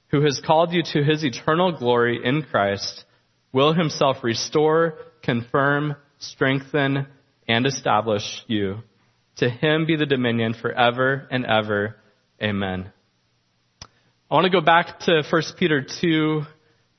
who 0.07 0.23
has 0.23 0.41
called 0.43 0.73
you 0.73 0.81
to 0.81 1.03
his 1.03 1.23
eternal 1.23 1.71
glory 1.71 2.19
in 2.23 2.41
Christ, 2.41 3.05
will 3.53 3.71
himself 3.71 4.23
restore, 4.23 4.97
confirm, 5.21 5.95
strengthen, 6.17 7.05
and 7.47 7.65
establish 7.67 8.23
you. 8.47 8.79
To 9.37 9.49
him 9.49 9.85
be 9.85 9.95
the 9.95 10.07
dominion 10.07 10.55
forever 10.59 11.27
and 11.29 11.45
ever. 11.45 11.95
Amen. 12.41 12.91
I 14.29 14.33
want 14.33 14.45
to 14.45 14.49
go 14.49 14.61
back 14.61 14.99
to 15.01 15.23
1 15.29 15.41
Peter 15.59 15.85
2, 16.01 16.41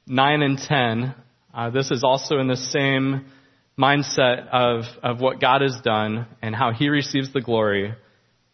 9 0.06 0.42
and 0.42 0.58
10. 0.58 1.14
Uh, 1.52 1.70
this 1.70 1.90
is 1.90 2.04
also 2.04 2.38
in 2.38 2.46
the 2.46 2.56
same 2.56 3.26
mindset 3.76 4.48
of, 4.48 4.84
of 5.02 5.20
what 5.20 5.40
God 5.40 5.62
has 5.62 5.80
done 5.82 6.26
and 6.40 6.54
how 6.54 6.72
he 6.72 6.88
receives 6.88 7.32
the 7.32 7.40
glory. 7.40 7.94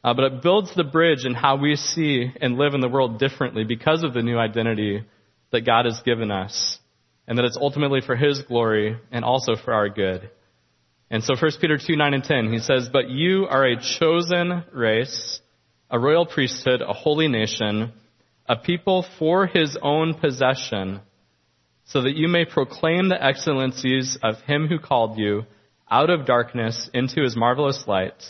Uh, 0.09 0.15
but 0.15 0.25
it 0.25 0.43
builds 0.43 0.75
the 0.75 0.85
bridge 0.85 1.27
in 1.27 1.35
how 1.35 1.57
we 1.57 1.77
see 1.77 2.33
and 2.41 2.57
live 2.57 2.73
in 2.73 2.81
the 2.81 2.88
world 2.88 3.19
differently 3.19 3.62
because 3.62 4.03
of 4.03 4.15
the 4.15 4.23
new 4.23 4.38
identity 4.38 5.05
that 5.53 5.67
God 5.67 5.85
has 5.85 6.00
given 6.03 6.31
us. 6.31 6.79
And 7.27 7.37
that 7.37 7.45
it's 7.45 7.59
ultimately 7.61 8.00
for 8.00 8.17
His 8.17 8.41
glory 8.41 8.97
and 9.12 9.23
also 9.23 9.55
for 9.55 9.75
our 9.75 9.91
good. 9.91 10.31
And 11.11 11.23
so 11.23 11.35
1 11.38 11.50
Peter 11.61 11.77
2, 11.77 11.95
9 11.95 12.15
and 12.15 12.25
10, 12.25 12.50
he 12.50 12.59
says, 12.59 12.88
But 12.91 13.11
you 13.11 13.49
are 13.50 13.67
a 13.67 13.77
chosen 13.99 14.65
race, 14.73 15.43
a 15.91 15.99
royal 15.99 16.25
priesthood, 16.25 16.81
a 16.81 16.95
holy 16.95 17.29
nation, 17.29 17.93
a 18.49 18.57
people 18.57 19.05
for 19.19 19.47
His 19.47 19.77
own 19.83 20.15
possession, 20.15 21.00
so 21.85 22.00
that 22.00 22.17
you 22.17 22.29
may 22.29 22.47
proclaim 22.47 23.11
the 23.11 23.23
excellencies 23.23 24.17
of 24.23 24.41
Him 24.47 24.69
who 24.69 24.79
called 24.79 25.19
you 25.19 25.43
out 25.91 26.09
of 26.09 26.25
darkness 26.25 26.88
into 26.95 27.23
His 27.23 27.37
marvelous 27.37 27.85
light. 27.87 28.23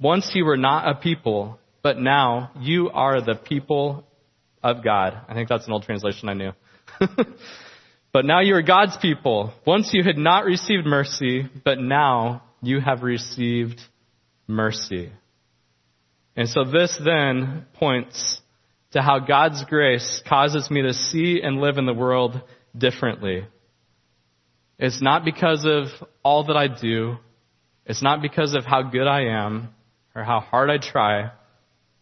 Once 0.00 0.30
you 0.34 0.44
were 0.44 0.56
not 0.56 0.88
a 0.88 1.00
people, 1.00 1.58
but 1.82 1.98
now 1.98 2.50
you 2.60 2.90
are 2.90 3.20
the 3.20 3.34
people 3.34 4.04
of 4.62 4.82
God. 4.82 5.20
I 5.28 5.34
think 5.34 5.48
that's 5.48 5.66
an 5.66 5.72
old 5.72 5.84
translation 5.84 6.28
I 6.28 6.34
knew. 6.34 6.52
but 8.12 8.24
now 8.24 8.40
you 8.40 8.54
are 8.54 8.62
God's 8.62 8.96
people. 8.96 9.52
Once 9.66 9.90
you 9.92 10.02
had 10.02 10.16
not 10.16 10.44
received 10.44 10.86
mercy, 10.86 11.48
but 11.64 11.78
now 11.78 12.42
you 12.62 12.80
have 12.80 13.02
received 13.02 13.80
mercy. 14.46 15.12
And 16.36 16.48
so 16.48 16.64
this 16.64 16.98
then 17.04 17.66
points 17.74 18.40
to 18.92 19.02
how 19.02 19.18
God's 19.20 19.64
grace 19.64 20.22
causes 20.26 20.70
me 20.70 20.82
to 20.82 20.94
see 20.94 21.40
and 21.42 21.60
live 21.60 21.78
in 21.78 21.86
the 21.86 21.94
world 21.94 22.40
differently. 22.76 23.44
It's 24.78 25.02
not 25.02 25.24
because 25.24 25.64
of 25.64 25.86
all 26.24 26.44
that 26.44 26.56
I 26.56 26.68
do. 26.68 27.16
It's 27.86 28.02
not 28.02 28.22
because 28.22 28.54
of 28.54 28.64
how 28.64 28.82
good 28.82 29.06
I 29.06 29.26
am 29.44 29.68
or 30.14 30.24
how 30.24 30.40
hard 30.40 30.70
I 30.70 30.78
try, 30.78 31.30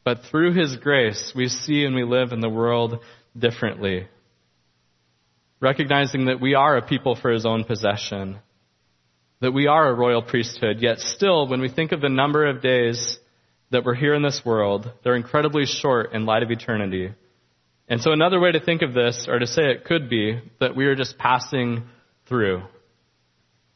but 0.04 0.23
through 0.31 0.54
His 0.54 0.76
grace, 0.76 1.33
we 1.35 1.49
see 1.49 1.85
and 1.85 1.95
we 1.95 2.04
live 2.04 2.33
in 2.33 2.40
the 2.40 2.49
world 2.49 3.00
differently. 3.38 4.07
Recognizing 5.61 6.26
that 6.26 6.40
we 6.40 6.54
are 6.54 6.76
a 6.76 6.87
people 6.87 7.14
for 7.14 7.31
His 7.31 7.47
own 7.47 7.64
possession, 7.64 8.38
that 9.40 9.52
we 9.52 9.66
are 9.66 9.88
a 9.88 9.95
royal 9.95 10.23
priesthood, 10.23 10.78
yet 10.81 10.99
still, 10.99 11.49
when 11.49 11.61
we 11.61 11.69
think 11.69 11.92
of 11.92 12.00
the 12.00 12.09
number 12.09 12.49
of 12.49 12.62
days 12.62 13.19
that 13.71 13.85
we're 13.85 13.95
here 13.95 14.14
in 14.14 14.23
this 14.23 14.42
world, 14.45 14.90
they're 15.02 15.16
incredibly 15.16 15.64
short 15.66 16.12
in 16.12 16.26
light 16.26 16.42
of 16.42 16.50
eternity. 16.50 17.11
And 17.88 18.00
so 18.00 18.12
another 18.12 18.40
way 18.40 18.52
to 18.52 18.61
think 18.61 18.83
of 18.83 18.92
this, 18.92 19.26
or 19.28 19.38
to 19.38 19.47
say 19.47 19.62
it 19.71 19.85
could 19.85 20.09
be, 20.09 20.40
that 20.61 20.76
we 20.76 20.87
are 20.87 20.95
just 20.95 21.19
passing 21.19 21.85
through. 22.26 22.62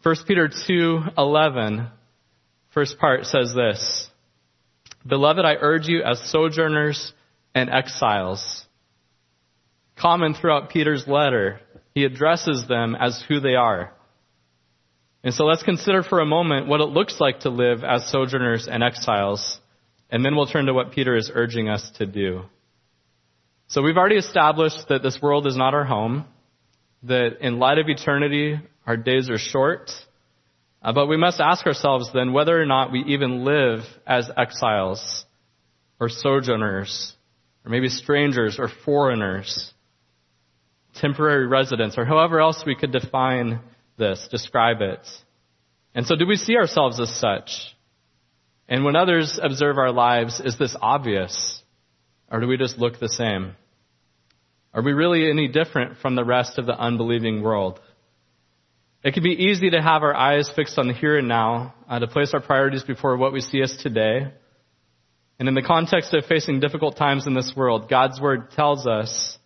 1 0.03 0.15
Peter 0.27 0.49
2:11, 0.49 1.91
first 2.71 2.99
part 2.99 3.27
says 3.27 3.55
this: 3.55 4.09
Beloved, 5.07 5.45
I 5.45 5.55
urge 5.61 5.87
you 5.87 6.03
as 6.03 6.21
sojourners 6.31 7.13
and 7.55 7.71
exiles. 7.71 8.65
Common 9.97 10.35
throughout 10.35 10.71
Peter's 10.71 11.07
letter, 11.07 11.61
he 11.95 12.05
addresses 12.05 12.67
them 12.69 12.97
as 12.99 13.23
who 13.29 13.41
they 13.41 13.55
are. 13.55 13.93
And 15.23 15.33
so 15.33 15.45
let's 15.45 15.63
consider 15.63 16.03
for 16.03 16.21
a 16.21 16.27
moment 16.27 16.69
what 16.69 16.81
it 16.81 16.89
looks 16.89 17.21
like 17.21 17.41
to 17.41 17.51
live 17.51 17.83
as 17.83 18.11
sojourners 18.11 18.69
and 18.69 18.83
exiles, 18.83 19.59
and 20.11 20.25
then 20.25 20.37
we'll 20.37 20.47
turn 20.47 20.67
to 20.67 20.75
what 20.75 20.93
Peter 20.93 21.17
is 21.17 21.31
urging 21.33 21.69
us 21.69 21.91
to 21.99 22.07
do. 22.07 22.43
So 23.69 23.83
we've 23.83 23.97
already 23.97 24.17
established 24.17 24.89
that 24.89 25.03
this 25.03 25.19
world 25.21 25.47
is 25.47 25.57
not 25.57 25.75
our 25.75 25.85
home, 25.85 26.27
that 27.03 27.39
in 27.41 27.59
light 27.59 27.79
of 27.79 27.89
eternity, 27.89 28.61
our 28.87 28.97
days 28.97 29.29
are 29.29 29.39
short, 29.39 29.91
uh, 30.87 30.93
but 30.93 31.09
we 31.09 31.17
must 31.17 31.41
ask 31.41 31.67
ourselves 31.67 32.11
then 32.15 32.33
whether 32.33 32.59
or 32.61 32.65
not 32.65 32.93
we 32.93 33.01
even 33.09 33.45
live 33.45 33.81
as 34.07 34.31
exiles 34.37 35.25
or 35.99 36.09
sojourners 36.09 37.13
or 37.65 37.71
maybe 37.71 37.89
strangers 37.89 38.61
or 38.61 38.69
foreigners, 38.85 39.73
temporary 40.95 41.49
residents 41.49 41.99
or 41.99 42.05
however 42.05 42.41
else 42.41 42.63
we 42.65 42.77
could 42.77 42.93
define 42.93 43.59
this, 43.99 44.29
describe 44.31 44.81
it. 44.81 45.01
And 45.93 46.07
so 46.07 46.15
do 46.15 46.25
we 46.25 46.37
see 46.37 46.57
ourselves 46.57 47.01
as 47.01 47.13
such? 47.19 47.51
And 48.69 48.85
when 48.85 48.95
others 48.95 49.41
observe 49.43 49.79
our 49.79 49.91
lives, 49.91 50.39
is 50.39 50.57
this 50.57 50.77
obvious? 50.81 51.63
Or 52.31 52.39
do 52.39 52.47
we 52.47 52.59
just 52.59 52.79
look 52.79 53.01
the 53.01 53.09
same? 53.09 53.57
Are 54.73 54.83
we 54.83 54.93
really 54.93 55.29
any 55.29 55.49
different 55.49 55.99
from 55.99 56.15
the 56.15 56.25
rest 56.25 56.59
of 56.59 56.67
the 56.67 56.79
unbelieving 56.79 57.43
world? 57.43 57.81
It 59.07 59.15
can 59.15 59.23
be 59.23 59.31
easy 59.31 59.71
to 59.71 59.81
have 59.81 60.03
our 60.03 60.17
eyes 60.17 60.51
fixed 60.57 60.77
on 60.81 60.89
the 60.89 60.93
here 60.93 61.17
and 61.17 61.29
now, 61.29 61.75
uh, 61.89 62.01
to 62.01 62.09
place 62.09 62.35
our 62.35 62.41
priorities 62.41 62.83
before 62.83 63.17
what 63.17 63.33
we 63.33 63.41
see 63.41 63.63
as 63.63 63.77
today. 63.77 64.33
And 65.39 65.49
in 65.49 65.55
the 65.55 65.63
context 65.63 66.13
of 66.13 66.25
facing 66.25 66.59
difficult 66.59 66.97
times 66.97 67.29
in 67.29 67.33
this 67.33 67.53
world, 67.57 67.89
God's 67.89 68.21
Word 68.21 68.51
tells 68.51 68.85
us 68.85 69.39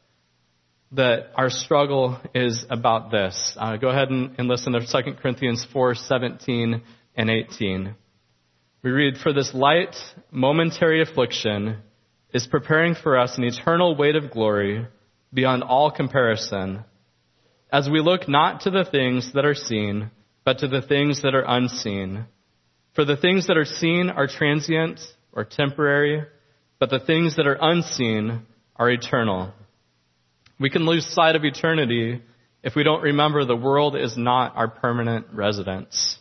that 0.93 1.33
our 1.35 1.51
struggle 1.51 2.19
is 2.35 2.65
about 2.71 3.11
this. 3.11 3.55
Uh, 3.55 3.77
go 3.77 3.91
ahead 3.91 4.09
and, 4.09 4.35
and 4.39 4.49
listen 4.49 4.73
to 4.73 4.81
2 4.81 5.13
Corinthians 5.21 5.67
4, 5.71 5.95
17 5.95 6.81
and 7.17 7.31
18. 7.31 7.95
We 8.83 8.91
read, 8.91 9.19
For 9.19 9.35
this 9.35 9.53
light, 9.53 9.95
momentary 10.31 11.03
affliction 11.03 11.83
is 12.33 12.47
preparing 12.47 12.95
for 12.95 13.19
us 13.19 13.37
an 13.37 13.45
eternal 13.45 13.95
weight 13.95 14.17
of 14.17 14.31
glory 14.31 14.87
beyond 15.35 15.65
all 15.65 15.91
comparison 15.91 16.85
as 17.73 17.89
we 17.89 18.01
look 18.01 18.29
not 18.29 18.63
to 18.63 18.71
the 18.71 18.85
things 18.85 19.33
that 19.35 19.45
are 19.45 19.55
seen, 19.55 20.11
but 20.45 20.59
to 20.59 20.69
the 20.69 20.83
things 20.83 21.23
that 21.23 21.35
are 21.35 21.45
unseen. 21.47 22.27
For 22.95 23.05
the 23.05 23.17
things 23.17 23.47
that 23.47 23.57
are 23.57 23.65
seen 23.65 24.11
are 24.11 24.27
transient 24.27 25.01
or 25.33 25.45
temporary, 25.45 26.25
but 26.79 26.91
the 26.91 27.01
things 27.01 27.37
that 27.37 27.47
are 27.47 27.59
unseen 27.61 28.47
are 28.77 28.91
eternal. 28.91 29.53
We 30.59 30.71
can 30.71 30.87
lose 30.87 31.07
sight 31.07 31.37
of 31.37 31.45
eternity 31.45 32.23
if 32.63 32.75
we 32.75 32.83
don't 32.83 33.03
remember 33.03 33.45
the 33.45 33.57
world 33.57 33.97
is 33.97 34.17
not 34.17 34.57
our 34.57 34.69
permanent 34.69 35.27
residence. 35.33 36.19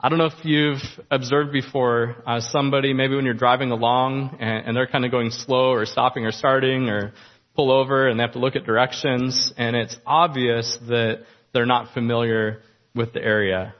I 0.00 0.08
don't 0.08 0.18
know 0.18 0.26
if 0.26 0.44
you've 0.44 0.82
observed 1.10 1.52
before 1.52 2.16
uh, 2.26 2.40
somebody, 2.40 2.92
maybe 2.92 3.14
when 3.14 3.24
you're 3.24 3.34
driving 3.34 3.70
along 3.70 4.36
and, 4.40 4.66
and 4.66 4.76
they're 4.76 4.86
kind 4.86 5.04
of 5.04 5.10
going 5.10 5.30
slow 5.30 5.70
or 5.70 5.86
stopping 5.86 6.24
or 6.24 6.32
starting 6.32 6.88
or 6.88 7.12
pull 7.54 7.70
over 7.70 8.08
and 8.08 8.18
they 8.18 8.22
have 8.22 8.32
to 8.32 8.38
look 8.38 8.56
at 8.56 8.64
directions, 8.64 9.52
and 9.56 9.76
it's 9.76 9.96
obvious 10.06 10.78
that 10.88 11.24
they're 11.52 11.66
not 11.66 11.92
familiar 11.92 12.62
with 12.94 13.12
the 13.12 13.22
area. 13.22 13.74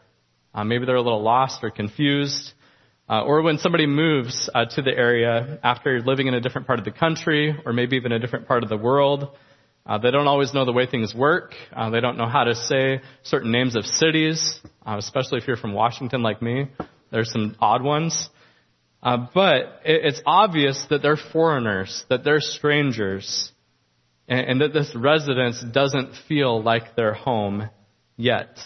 Uh, 0.55 0.65
maybe 0.65 0.85
they're 0.85 0.97
a 0.97 1.03
little 1.03 1.23
lost 1.23 1.65
or 1.65 1.71
confused. 1.71 2.53
Uh, 3.09 3.23
or 3.25 3.43
when 3.43 3.59
somebody 3.59 3.87
moves 3.87 4.49
uh, 4.55 4.65
to 4.65 4.81
the 4.81 4.91
area 4.91 5.59
after 5.63 6.01
living 6.01 6.29
in 6.29 6.35
a 6.35 6.41
different 6.41 6.67
part 6.67 6.79
of 6.79 6.85
the 6.85 6.91
country 6.91 7.55
or 7.67 7.73
maybe 7.73 7.97
even 7.97 8.13
a 8.13 8.19
different 8.19 8.47
part 8.47 8.63
of 8.63 8.69
the 8.69 8.77
world, 8.77 9.37
uh, 9.85 9.99
they 9.99 10.11
don't 10.11 10.29
always 10.29 10.55
know 10.55 10.65
the 10.65 10.73
way 10.73 10.87
things 10.87 11.15
work. 11.15 11.55
Uh, 11.75 11.91
they 11.91 12.01
don't 12.01 12.17
know 12.17 12.29
how 12.29 12.45
to 12.45 12.55
say 12.55 13.01
certain 13.23 13.51
names 13.51 13.75
of 13.75 13.85
cities, 13.85 14.61
uh, 14.87 14.97
especially 14.99 15.39
if 15.39 15.49
you're 15.49 15.57
from 15.57 15.73
Washington 15.73 16.23
like 16.23 16.41
me. 16.41 16.67
There's 17.11 17.31
some 17.33 17.57
odd 17.59 17.83
ones. 17.83 18.29
But 19.03 19.81
it, 19.85 20.05
it's 20.05 20.23
obvious 20.25 20.87
that 20.91 21.03
they're 21.03 21.17
foreigners, 21.17 22.05
that 22.09 22.23
they're 22.23 22.41
strangers, 22.41 23.51
and, 24.29 24.41
and 24.41 24.61
that 24.61 24.73
this 24.73 24.93
residence 24.95 25.63
doesn't 25.73 26.15
feel 26.29 26.63
like 26.63 26.97
their 26.97 27.15
home 27.15 27.69
yet. 28.17 28.59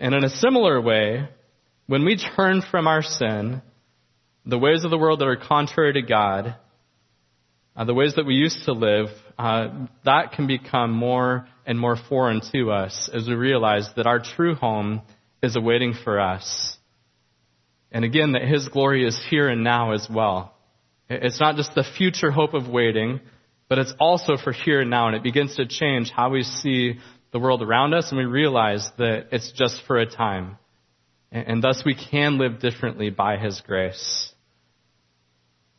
And 0.00 0.14
in 0.14 0.24
a 0.24 0.30
similar 0.30 0.80
way, 0.80 1.28
when 1.86 2.04
we 2.04 2.16
turn 2.36 2.62
from 2.62 2.86
our 2.86 3.02
sin, 3.02 3.62
the 4.44 4.58
ways 4.58 4.84
of 4.84 4.90
the 4.90 4.98
world 4.98 5.20
that 5.20 5.26
are 5.26 5.36
contrary 5.36 5.92
to 5.94 6.02
God, 6.02 6.56
uh, 7.76 7.84
the 7.84 7.94
ways 7.94 8.14
that 8.16 8.26
we 8.26 8.34
used 8.34 8.64
to 8.64 8.72
live, 8.72 9.08
uh, 9.38 9.86
that 10.04 10.32
can 10.32 10.46
become 10.46 10.92
more 10.92 11.46
and 11.66 11.78
more 11.78 11.96
foreign 12.08 12.40
to 12.52 12.70
us 12.70 13.10
as 13.12 13.28
we 13.28 13.34
realize 13.34 13.88
that 13.96 14.06
our 14.06 14.20
true 14.20 14.54
home 14.54 15.02
is 15.42 15.56
awaiting 15.56 15.94
for 16.04 16.18
us. 16.20 16.76
And 17.92 18.04
again, 18.04 18.32
that 18.32 18.42
His 18.42 18.68
glory 18.68 19.06
is 19.06 19.20
here 19.30 19.48
and 19.48 19.62
now 19.62 19.92
as 19.92 20.08
well. 20.10 20.54
It's 21.08 21.40
not 21.40 21.56
just 21.56 21.74
the 21.74 21.84
future 21.84 22.30
hope 22.30 22.54
of 22.54 22.68
waiting, 22.68 23.20
but 23.68 23.78
it's 23.78 23.92
also 23.98 24.36
for 24.36 24.52
here 24.52 24.80
and 24.80 24.90
now, 24.90 25.08
and 25.08 25.16
it 25.16 25.22
begins 25.22 25.56
to 25.56 25.66
change 25.66 26.10
how 26.10 26.30
we 26.30 26.42
see 26.42 26.98
the 27.32 27.38
world 27.38 27.62
around 27.62 27.94
us, 27.94 28.10
and 28.10 28.18
we 28.18 28.24
realize 28.24 28.88
that 28.98 29.26
it's 29.32 29.52
just 29.52 29.82
for 29.86 29.98
a 29.98 30.06
time. 30.06 30.56
And, 31.32 31.62
thus 31.62 31.82
we 31.84 31.94
can 31.94 32.38
live 32.38 32.60
differently 32.60 33.10
by 33.10 33.36
His 33.36 33.60
grace. 33.60 34.32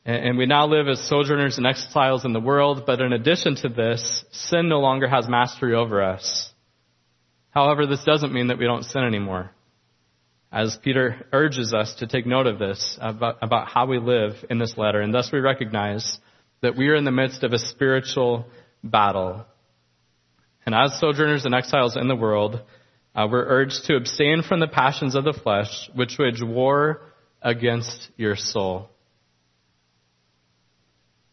And 0.06 0.38
we 0.38 0.46
now 0.46 0.68
live 0.68 0.88
as 0.88 1.08
sojourners 1.08 1.58
and 1.58 1.66
exiles 1.66 2.26
in 2.26 2.34
the 2.34 2.40
world, 2.40 2.84
but 2.86 3.02
in 3.02 3.12
addition 3.12 3.56
to 3.58 3.70
this, 3.70 4.24
sin 4.32 4.70
no 4.70 4.80
longer 4.80 5.08
has 5.08 5.28
mastery 5.28 5.74
over 5.74 6.04
us. 6.04 6.52
However, 7.50 7.86
this 7.86 8.04
doesn't 8.04 8.34
mean 8.34 8.48
that 8.48 8.58
we 8.58 8.66
don't 8.66 8.84
sin 8.84 9.04
anymore. 9.04 9.52
As 10.52 10.78
Peter 10.82 11.26
urges 11.34 11.74
us 11.74 11.96
to 11.96 12.08
take 12.08 12.26
note 12.26 12.48
of 12.48 12.60
this, 12.60 12.98
about, 13.02 13.38
about 13.42 13.68
how 13.68 13.86
we 13.86 14.00
live 14.00 14.34
in 14.50 14.60
this 14.60 14.78
letter, 14.78 15.02
and 15.02 15.14
thus 15.14 15.32
we 15.32 15.40
recognize 15.40 16.20
that 16.62 16.76
we 16.76 16.88
are 16.90 16.96
in 16.96 17.06
the 17.06 17.12
midst 17.12 17.44
of 17.44 17.54
a 17.54 17.60
spiritual 17.60 18.46
battle. 18.84 19.46
And 20.66 20.76
as 20.76 21.00
sojourners 21.00 21.46
and 21.46 21.56
exiles 21.56 21.96
in 21.96 22.08
the 22.08 22.16
world, 22.16 22.62
uh, 23.16 23.28
we're 23.30 23.46
urged 23.46 23.86
to 23.86 23.96
abstain 23.96 24.44
from 24.44 24.60
the 24.60 24.68
passions 24.68 25.16
of 25.16 25.24
the 25.24 25.34
flesh, 25.34 25.90
which 25.96 26.18
wage 26.20 26.42
war 26.42 27.02
against 27.42 28.10
your 28.18 28.36
soul. 28.36 28.90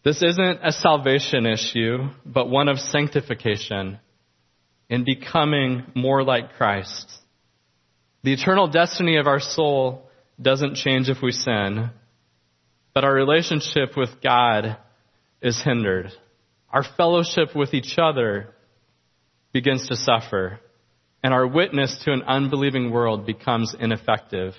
This 0.05 0.23
isn't 0.23 0.61
a 0.63 0.73
salvation 0.73 1.47
issue, 1.47 2.09
but 2.27 2.49
one 2.49 2.69
of 2.69 2.79
sanctification 2.79 3.99
in 4.89 5.05
becoming 5.05 5.85
more 5.95 6.23
like 6.23 6.55
Christ. 6.55 7.11
The 8.23 8.35
eternal 8.35 8.69
destiny 8.69 9.17
of 9.17 9.27
our 9.27 9.41
soul 9.41 10.09
doesn't 10.41 10.77
change 10.77 11.09
if 11.09 11.23
we 11.23 11.33
sin, 11.33 11.91
but 12.93 13.05
our 13.05 13.13
relationship 13.13 13.97
with 13.97 14.23
God 14.23 14.77
is 15.45 15.63
hindered. 15.63 16.11
Our 16.73 16.83
fellowship 16.97 17.55
with 17.55 17.75
each 17.75 17.99
other 17.99 18.55
begins 19.53 19.87
to 19.89 19.95
suffer, 19.95 20.59
and 21.23 21.33
our 21.33 21.47
witness 21.47 22.03
to 22.05 22.13
an 22.13 22.23
unbelieving 22.23 22.91
world 22.91 23.27
becomes 23.27 23.77
ineffective. 23.79 24.55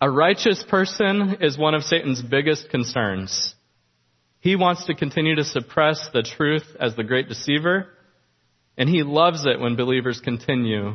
A 0.00 0.10
righteous 0.10 0.64
person 0.68 1.36
is 1.42 1.58
one 1.58 1.74
of 1.74 1.84
Satan's 1.84 2.22
biggest 2.22 2.70
concerns. 2.70 3.54
He 4.40 4.56
wants 4.56 4.86
to 4.86 4.94
continue 4.94 5.36
to 5.36 5.44
suppress 5.44 6.08
the 6.12 6.22
truth 6.22 6.64
as 6.80 6.96
the 6.96 7.04
great 7.04 7.28
deceiver, 7.28 7.86
and 8.78 8.88
he 8.88 9.02
loves 9.02 9.44
it 9.44 9.60
when 9.60 9.76
believers 9.76 10.20
continue 10.24 10.94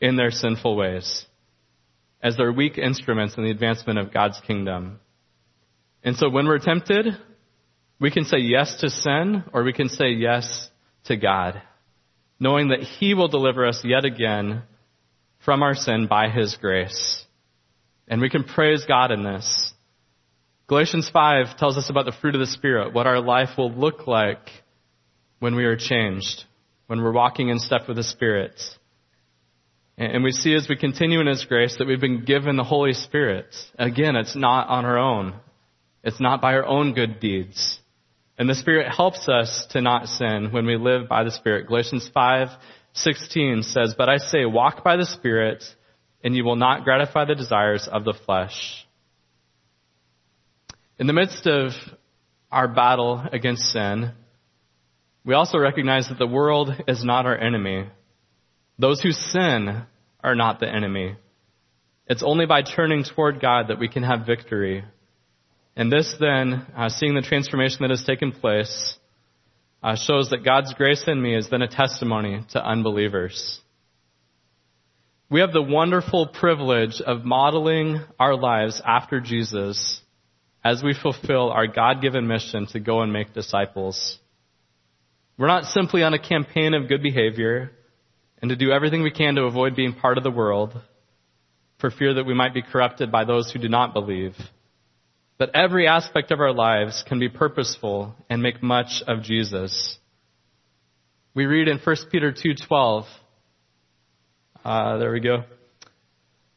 in 0.00 0.14
their 0.14 0.30
sinful 0.30 0.76
ways 0.76 1.26
as 2.22 2.36
their 2.36 2.52
weak 2.52 2.78
instruments 2.78 3.36
in 3.36 3.44
the 3.44 3.50
advancement 3.50 3.98
of 3.98 4.12
God's 4.12 4.40
kingdom. 4.46 5.00
And 6.04 6.16
so 6.16 6.30
when 6.30 6.46
we're 6.46 6.58
tempted, 6.58 7.16
we 8.00 8.10
can 8.10 8.24
say 8.24 8.38
yes 8.38 8.76
to 8.80 8.90
sin 8.90 9.44
or 9.52 9.62
we 9.62 9.74
can 9.74 9.90
say 9.90 10.08
yes 10.08 10.68
to 11.04 11.16
God, 11.16 11.60
knowing 12.40 12.68
that 12.68 12.82
He 12.82 13.14
will 13.14 13.28
deliver 13.28 13.66
us 13.66 13.82
yet 13.84 14.04
again 14.04 14.62
from 15.44 15.62
our 15.62 15.74
sin 15.74 16.06
by 16.08 16.30
His 16.30 16.56
grace. 16.56 17.24
And 18.08 18.20
we 18.20 18.30
can 18.30 18.44
praise 18.44 18.84
God 18.88 19.12
in 19.12 19.22
this. 19.22 19.72
Galatians 20.66 21.10
5 21.12 21.58
tells 21.58 21.76
us 21.76 21.90
about 21.90 22.06
the 22.06 22.16
fruit 22.20 22.34
of 22.34 22.40
the 22.40 22.46
Spirit, 22.46 22.94
what 22.94 23.06
our 23.06 23.20
life 23.20 23.50
will 23.58 23.72
look 23.72 24.06
like 24.06 24.48
when 25.38 25.54
we 25.54 25.64
are 25.64 25.76
changed, 25.76 26.44
when 26.86 27.02
we're 27.02 27.12
walking 27.12 27.48
in 27.48 27.58
step 27.58 27.82
with 27.86 27.96
the 27.96 28.04
Spirit. 28.04 28.60
And 29.98 30.24
we 30.24 30.32
see 30.32 30.54
as 30.54 30.68
we 30.68 30.76
continue 30.76 31.20
in 31.20 31.26
His 31.26 31.44
grace 31.44 31.76
that 31.76 31.86
we've 31.86 32.00
been 32.00 32.24
given 32.24 32.56
the 32.56 32.64
Holy 32.64 32.94
Spirit. 32.94 33.54
Again, 33.78 34.16
it's 34.16 34.36
not 34.36 34.68
on 34.68 34.86
our 34.86 34.96
own. 34.96 35.34
It's 36.02 36.20
not 36.20 36.40
by 36.40 36.54
our 36.54 36.64
own 36.64 36.94
good 36.94 37.20
deeds. 37.20 37.79
And 38.40 38.48
the 38.48 38.54
Spirit 38.54 38.90
helps 38.90 39.28
us 39.28 39.66
to 39.72 39.82
not 39.82 40.08
sin 40.08 40.48
when 40.50 40.64
we 40.64 40.78
live 40.78 41.10
by 41.10 41.24
the 41.24 41.30
Spirit. 41.30 41.66
Galatians 41.66 42.08
5:16 42.08 43.62
says, 43.62 43.94
"But 43.94 44.08
I 44.08 44.16
say, 44.16 44.46
walk 44.46 44.82
by 44.82 44.96
the 44.96 45.04
Spirit, 45.04 45.62
and 46.24 46.34
you 46.34 46.42
will 46.42 46.56
not 46.56 46.82
gratify 46.84 47.26
the 47.26 47.34
desires 47.34 47.86
of 47.86 48.04
the 48.04 48.14
flesh." 48.14 48.86
In 50.98 51.06
the 51.06 51.12
midst 51.12 51.46
of 51.46 51.74
our 52.50 52.66
battle 52.66 53.22
against 53.30 53.72
sin, 53.72 54.12
we 55.22 55.34
also 55.34 55.58
recognize 55.58 56.08
that 56.08 56.16
the 56.16 56.26
world 56.26 56.74
is 56.88 57.04
not 57.04 57.26
our 57.26 57.36
enemy. 57.36 57.88
Those 58.78 59.02
who 59.02 59.12
sin 59.12 59.82
are 60.24 60.34
not 60.34 60.60
the 60.60 60.74
enemy. 60.74 61.16
It's 62.06 62.22
only 62.22 62.46
by 62.46 62.62
turning 62.62 63.04
toward 63.04 63.38
God 63.38 63.68
that 63.68 63.78
we 63.78 63.88
can 63.88 64.02
have 64.02 64.24
victory. 64.24 64.82
And 65.76 65.90
this 65.90 66.14
then, 66.18 66.66
uh, 66.76 66.88
seeing 66.88 67.14
the 67.14 67.22
transformation 67.22 67.78
that 67.80 67.90
has 67.90 68.04
taken 68.04 68.32
place, 68.32 68.96
uh, 69.82 69.96
shows 69.96 70.30
that 70.30 70.44
God's 70.44 70.74
grace 70.74 71.04
in 71.06 71.20
me 71.20 71.34
is 71.34 71.48
then 71.48 71.62
a 71.62 71.68
testimony 71.68 72.44
to 72.50 72.64
unbelievers. 72.64 73.60
We 75.30 75.40
have 75.40 75.52
the 75.52 75.62
wonderful 75.62 76.26
privilege 76.26 77.00
of 77.00 77.24
modeling 77.24 78.00
our 78.18 78.36
lives 78.36 78.82
after 78.84 79.20
Jesus 79.20 80.00
as 80.64 80.82
we 80.82 80.92
fulfill 80.92 81.50
our 81.50 81.66
God 81.66 82.02
given 82.02 82.26
mission 82.26 82.66
to 82.72 82.80
go 82.80 83.00
and 83.00 83.12
make 83.12 83.32
disciples. 83.32 84.18
We're 85.38 85.46
not 85.46 85.64
simply 85.64 86.02
on 86.02 86.12
a 86.12 86.18
campaign 86.18 86.74
of 86.74 86.88
good 86.88 87.02
behavior 87.02 87.70
and 88.42 88.50
to 88.50 88.56
do 88.56 88.72
everything 88.72 89.02
we 89.02 89.10
can 89.10 89.36
to 89.36 89.44
avoid 89.44 89.76
being 89.76 89.94
part 89.94 90.18
of 90.18 90.24
the 90.24 90.30
world 90.30 90.78
for 91.78 91.90
fear 91.90 92.14
that 92.14 92.26
we 92.26 92.34
might 92.34 92.52
be 92.52 92.62
corrupted 92.62 93.10
by 93.10 93.24
those 93.24 93.50
who 93.50 93.58
do 93.58 93.68
not 93.68 93.94
believe. 93.94 94.34
But 95.40 95.56
every 95.56 95.88
aspect 95.88 96.30
of 96.30 96.38
our 96.38 96.52
lives 96.52 97.02
can 97.08 97.18
be 97.18 97.28
purposeful 97.28 98.14
and 98.28 98.40
make 98.40 98.62
much 98.62 99.02
of 99.08 99.24
Jesus. 99.24 99.98
We 101.34 101.46
read 101.46 101.66
in 101.66 101.78
1 101.78 101.96
Peter 102.12 102.30
2.12, 102.30 103.06
uh, 104.64 104.98
there 104.98 105.10
we 105.10 105.18
go 105.18 105.42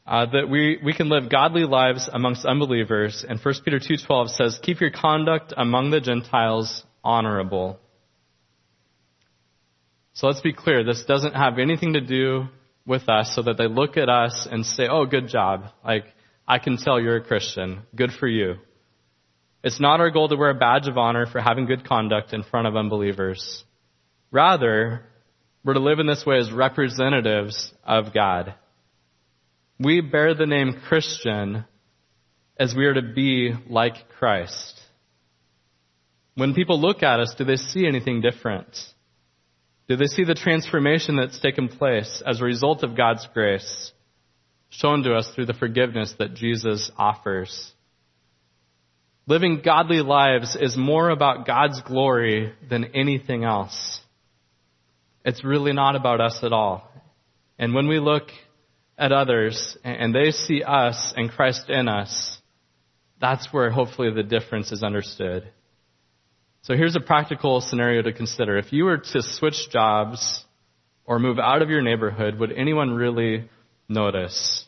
uh, 0.06 0.26
that 0.26 0.50
we, 0.50 0.80
we 0.84 0.93
can 0.93 1.10
live 1.10 1.30
godly 1.30 1.63
lives 1.63 2.10
amongst 2.12 2.46
unbelievers. 2.46 3.26
And 3.28 3.39
1 3.39 3.54
Peter 3.63 3.80
2.12 3.80 4.30
says, 4.30 4.60
keep 4.62 4.82
your 4.82 4.91
conduct 4.91 5.54
among 5.56 5.91
the 5.91 6.02
Gentiles 6.02 6.84
honorable. 7.04 7.80
So 10.13 10.28
let's 10.28 10.41
be 10.41 10.54
clear, 10.54 10.84
this 10.84 11.04
doesn't 11.08 11.34
have 11.34 11.58
anything 11.58 11.93
to 11.93 12.02
do 12.02 12.46
with 12.86 13.08
us 13.08 13.34
so 13.34 13.43
that 13.43 13.58
they 13.58 13.67
look 13.67 13.98
at 13.98 14.10
us 14.10 14.48
and 14.50 14.65
say, 14.65 14.88
oh, 14.89 15.06
good 15.06 15.28
job. 15.28 15.65
Like, 15.84 16.06
I 16.48 16.60
can 16.60 16.78
tell 16.78 17.00
you're 17.00 17.17
a 17.17 17.24
Christian. 17.24 17.84
Good 17.96 18.12
for 18.12 18.28
you. 18.28 18.56
It's 19.63 19.80
not 19.80 20.02
our 20.02 20.12
goal 20.12 20.28
to 20.28 20.36
wear 20.36 20.49
a 20.49 20.56
badge 20.56 20.88
of 20.88 20.97
honor 20.97 21.26
for 21.26 21.39
having 21.39 21.65
good 21.65 21.88
conduct 21.88 22.34
in 22.34 22.43
front 22.43 22.67
of 22.67 22.76
unbelievers. 22.76 23.63
Rather, 24.30 25.06
we're 25.63 25.73
to 25.73 25.80
live 25.80 25.99
in 25.99 26.08
this 26.08 26.26
way 26.26 26.38
as 26.38 26.52
representatives 26.52 27.73
of 27.84 28.13
God. 28.13 28.56
We 29.80 30.02
bear 30.02 30.34
the 30.34 30.45
name 30.45 30.82
Christian 30.88 31.65
as 32.58 32.76
we 32.76 32.86
are 32.86 32.93
to 32.93 33.02
be 33.02 33.54
like 33.69 34.10
Christ. 34.19 34.80
When 36.36 36.54
people 36.54 36.80
look 36.80 37.02
at 37.04 37.19
us, 37.19 37.34
do 37.38 37.45
they 37.45 37.56
see 37.56 37.88
anything 37.88 38.21
different? 38.21 38.67
Do 39.88 39.95
they 39.95 40.06
see 40.06 40.23
the 40.23 40.34
transformation 40.34 41.15
that's 41.15 41.39
taken 41.39 41.69
place 41.69 42.21
as 42.26 42.41
a 42.41 42.45
result 42.45 42.84
of 42.84 42.97
God's 42.97 43.28
grace 43.34 43.91
shown 44.69 45.04
to 45.04 45.13
us 45.13 45.30
through 45.34 45.45
the 45.45 45.54
forgiveness 45.54 46.15
that 46.19 46.34
Jesus 46.34 46.91
offers? 46.97 47.71
Living 49.25 49.62
godly 49.63 50.01
lives 50.01 50.57
is 50.59 50.75
more 50.75 51.09
about 51.09 51.47
God's 51.47 51.81
glory 51.81 52.53
than 52.69 52.91
anything 52.93 53.45
else. 53.45 54.01
It's 55.23 55.45
really 55.45 55.71
not 55.71 55.95
about 55.95 56.19
us 56.19 56.39
at 56.43 56.51
all. 56.51 56.89
And 57.57 57.73
when 57.73 57.88
we 57.88 57.99
look 57.99 58.23
at 58.97 59.13
others 59.13 59.77
and 59.83 60.13
they 60.13 60.31
see 60.31 60.62
us 60.63 61.13
and 61.15 61.31
Christ 61.31 61.69
in 61.69 61.88
us, 61.88 62.38
that's 63.21 63.47
where 63.53 63.69
hopefully 63.69 64.12
the 64.13 64.23
difference 64.23 64.73
is 64.73 64.83
understood. 64.83 65.49
So 66.63 66.75
here's 66.75 66.97
a 66.97 67.01
practical 67.01 67.62
scenario 67.62 68.01
to 68.01 68.12
consider. 68.12 68.57
If 68.57 68.73
you 68.73 68.86
were 68.86 68.97
to 68.97 69.21
switch 69.21 69.69
jobs 69.69 70.43
or 71.05 71.19
move 71.19 71.39
out 71.39 71.62
of 71.62 71.69
your 71.69 71.81
neighborhood, 71.81 72.38
would 72.39 72.51
anyone 72.51 72.91
really 72.91 73.49
notice? 73.88 74.65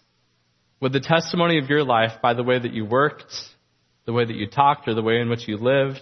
Would 0.79 0.93
the 0.93 1.01
testimony 1.01 1.57
of 1.57 1.69
your 1.69 1.83
life 1.83 2.21
by 2.21 2.33
the 2.33 2.43
way 2.43 2.59
that 2.59 2.73
you 2.73 2.85
worked, 2.85 3.33
the 4.05 4.13
way 4.13 4.25
that 4.25 4.35
you 4.35 4.47
talked, 4.47 4.87
or 4.87 4.93
the 4.93 5.01
way 5.01 5.19
in 5.19 5.29
which 5.29 5.47
you 5.47 5.57
lived, 5.57 6.01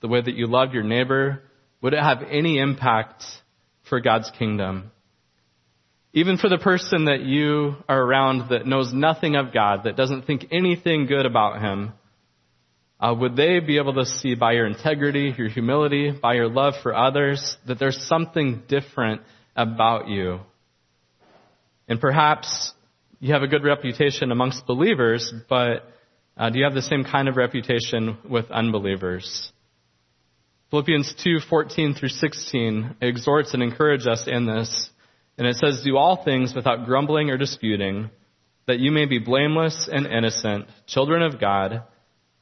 the 0.00 0.08
way 0.08 0.20
that 0.20 0.34
you 0.34 0.46
loved 0.46 0.72
your 0.72 0.82
neighbor, 0.82 1.42
would 1.82 1.94
it 1.94 2.02
have 2.02 2.22
any 2.22 2.58
impact 2.58 3.24
for 3.88 4.00
God's 4.00 4.30
kingdom? 4.38 4.90
Even 6.12 6.38
for 6.38 6.48
the 6.48 6.58
person 6.58 7.06
that 7.06 7.20
you 7.20 7.76
are 7.88 8.00
around 8.00 8.48
that 8.50 8.66
knows 8.66 8.92
nothing 8.92 9.36
of 9.36 9.52
God, 9.52 9.84
that 9.84 9.96
doesn't 9.96 10.26
think 10.26 10.46
anything 10.50 11.06
good 11.06 11.26
about 11.26 11.60
Him, 11.60 11.92
uh, 12.98 13.14
would 13.18 13.36
they 13.36 13.60
be 13.60 13.76
able 13.76 13.92
to 13.94 14.06
see 14.06 14.34
by 14.34 14.52
your 14.52 14.66
integrity, 14.66 15.34
your 15.36 15.50
humility, 15.50 16.10
by 16.10 16.34
your 16.34 16.48
love 16.48 16.72
for 16.82 16.94
others, 16.94 17.56
that 17.66 17.78
there's 17.78 18.06
something 18.06 18.62
different 18.66 19.20
about 19.54 20.08
you? 20.08 20.40
And 21.86 22.00
perhaps 22.00 22.72
you 23.20 23.34
have 23.34 23.42
a 23.42 23.46
good 23.46 23.64
reputation 23.64 24.32
amongst 24.32 24.66
believers, 24.66 25.32
but 25.48 25.86
uh, 26.36 26.50
do 26.50 26.58
you 26.58 26.64
have 26.64 26.74
the 26.74 26.82
same 26.82 27.04
kind 27.04 27.28
of 27.28 27.36
reputation 27.36 28.18
with 28.28 28.50
unbelievers? 28.50 29.52
Philippians 30.70 31.14
2:14 31.24 31.98
through 31.98 32.08
16 32.08 32.96
exhorts 33.00 33.54
and 33.54 33.62
encourages 33.62 34.06
us 34.06 34.26
in 34.26 34.46
this 34.46 34.90
and 35.38 35.46
it 35.46 35.56
says, 35.56 35.82
Do 35.84 35.96
all 35.96 36.24
things 36.24 36.54
without 36.54 36.86
grumbling 36.86 37.30
or 37.30 37.36
disputing, 37.36 38.10
that 38.66 38.78
you 38.78 38.90
may 38.90 39.04
be 39.04 39.18
blameless 39.18 39.88
and 39.90 40.06
innocent, 40.06 40.66
children 40.86 41.22
of 41.22 41.40
God, 41.40 41.82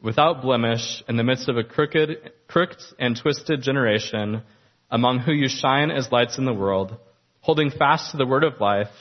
without 0.01 0.43
blemish, 0.43 1.03
in 1.09 1.17
the 1.17 1.25
midst 1.25 1.49
of 1.49 1.57
a 1.57 1.65
crooked, 1.65 2.33
crooked 2.47 2.81
and 2.99 3.19
twisted 3.21 3.63
generation, 3.63 4.43
among 4.91 5.21
whom 5.21 5.37
you 5.37 5.49
shine 5.49 5.91
as 5.91 6.13
lights 6.13 6.39
in 6.39 6.45
the 6.45 6.55
world, 6.55 6.97
holding 7.41 7.71
fast 7.71 8.13
to 8.13 8.17
the 8.17 8.27
word 8.27 8.45
of 8.45 8.61
life, 8.61 8.93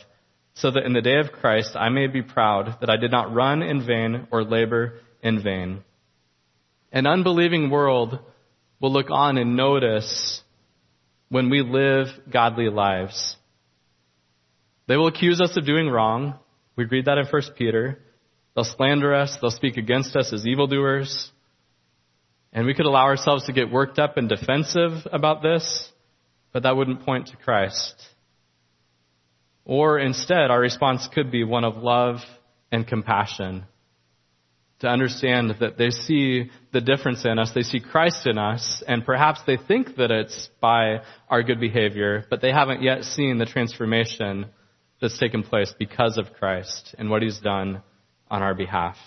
so 0.56 0.72
that 0.72 0.86
in 0.86 0.94
the 0.94 1.02
day 1.02 1.18
of 1.20 1.32
Christ 1.32 1.76
I 1.76 1.90
may 1.90 2.08
be 2.08 2.22
proud 2.22 2.78
that 2.82 2.90
I 2.90 2.98
did 2.98 3.12
not 3.12 3.34
run 3.34 3.62
in 3.62 3.86
vain 3.86 4.28
or 4.32 4.44
labor 4.44 5.00
in 5.22 5.42
vain. 5.42 5.84
An 6.92 7.08
unbelieving 7.08 7.70
world 7.70 8.20
will 8.80 8.92
look 8.92 9.10
on 9.10 9.38
and 9.38 9.56
notice 9.56 10.42
when 11.30 11.50
we 11.50 11.62
live 11.62 12.08
godly 12.32 12.70
lives. 12.70 13.36
They 14.88 14.98
will 14.98 15.08
accuse 15.08 15.42
us 15.42 15.58
of 15.58 15.66
doing 15.66 15.90
wrong. 15.90 16.38
We 16.76 16.86
read 16.86 17.06
that 17.06 17.18
in 17.18 17.26
1 17.26 17.42
Peter. 17.58 18.00
They'll 18.56 18.66
slander 18.66 19.16
us. 19.16 19.38
They'll 19.42 19.50
speak 19.50 19.78
against 19.78 20.16
us 20.16 20.32
as 20.34 20.46
evildoers. 20.46 21.32
And 22.52 22.68
we 22.68 22.76
could 22.76 22.86
allow 22.86 23.06
ourselves 23.06 23.46
to 23.46 23.54
get 23.54 23.72
worked 23.72 23.98
up 23.98 24.18
and 24.18 24.30
defensive 24.30 25.08
about 25.12 25.42
this, 25.42 25.92
but 26.52 26.64
that 26.64 26.78
wouldn't 26.78 27.04
point 27.04 27.28
to 27.28 27.38
Christ. 27.38 27.96
Or 29.66 30.00
instead, 30.00 30.52
our 30.52 30.60
response 30.60 31.08
could 31.14 31.32
be 31.32 31.44
one 31.44 31.64
of 31.64 31.78
love 31.78 32.18
and 32.72 32.88
compassion. 32.88 33.66
To 34.80 34.88
understand 34.88 35.56
that 35.62 35.78
they 35.78 35.92
see 35.92 36.52
the 36.74 36.82
difference 36.82 37.24
in 37.24 37.40
us, 37.40 37.52
they 37.54 37.62
see 37.62 37.80
Christ 37.80 38.28
in 38.28 38.38
us, 38.38 38.84
and 38.86 39.06
perhaps 39.06 39.40
they 39.48 39.56
think 39.56 39.96
that 39.96 40.12
it's 40.12 40.50
by 40.60 41.02
our 41.30 41.42
good 41.42 41.62
behavior, 41.62 42.26
but 42.30 42.42
they 42.42 42.52
haven't 42.52 42.82
yet 42.82 43.04
seen 43.04 43.38
the 43.38 43.46
transformation 43.46 44.48
that's 45.00 45.18
taken 45.18 45.44
place 45.44 45.74
because 45.80 46.18
of 46.18 46.34
Christ 46.34 46.96
and 46.98 47.10
what 47.10 47.22
he's 47.22 47.40
done 47.40 47.82
on 48.30 48.42
our 48.42 48.54
behalf. 48.54 48.98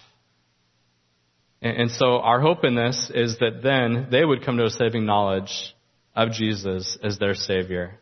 And, 1.60 1.90
so 1.90 2.18
our 2.18 2.40
hope 2.40 2.64
in 2.64 2.74
this 2.74 3.10
is 3.12 3.38
that 3.38 3.62
then 3.62 4.08
they 4.10 4.24
would 4.24 4.44
come 4.44 4.58
to 4.58 4.66
a 4.66 4.70
saving 4.70 5.04
knowledge 5.04 5.74
of 6.14 6.32
Jesus 6.32 6.96
as 7.02 7.18
their 7.18 7.34
Savior. 7.34 7.98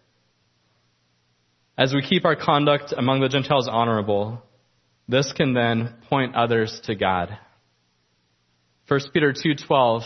As 1.77 1.93
we 1.93 2.03
keep 2.03 2.25
our 2.25 2.37
conduct 2.37 2.95
among 2.97 3.21
the 3.21 3.29
Gentiles 3.29 3.69
honorable, 3.69 4.43
this 5.09 5.33
can 5.33 5.55
then 5.55 5.95
point 6.09 6.35
others 6.35 6.81
to 6.85 6.95
God. 6.95 7.37
1 8.89 9.01
Peter 9.13 9.33
2:12 9.33 10.05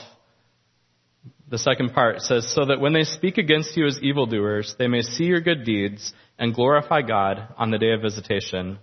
the 1.50 1.58
second 1.58 1.94
part 1.94 2.20
says 2.20 2.46
so 2.54 2.66
that 2.66 2.80
when 2.80 2.92
they 2.92 3.04
speak 3.04 3.38
against 3.38 3.74
you 3.76 3.86
as 3.86 3.98
evildoers 4.02 4.76
they 4.78 4.86
may 4.86 5.00
see 5.00 5.24
your 5.24 5.40
good 5.40 5.64
deeds 5.64 6.12
and 6.38 6.54
glorify 6.54 7.00
God 7.02 7.54
on 7.56 7.70
the 7.70 7.78
day 7.78 7.92
of 7.92 8.02
visitation. 8.02 8.78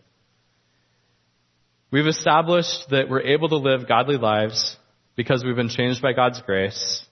We've 1.92 2.08
established 2.08 2.90
that 2.90 3.08
we're 3.08 3.22
able 3.22 3.50
to 3.50 3.58
live 3.58 3.88
godly 3.88 4.18
lives 4.18 4.78
because 5.16 5.44
we've 5.44 5.56
been 5.56 5.70
changed 5.70 6.02
by 6.02 6.14
God's 6.14 6.42
grace. 6.42 7.05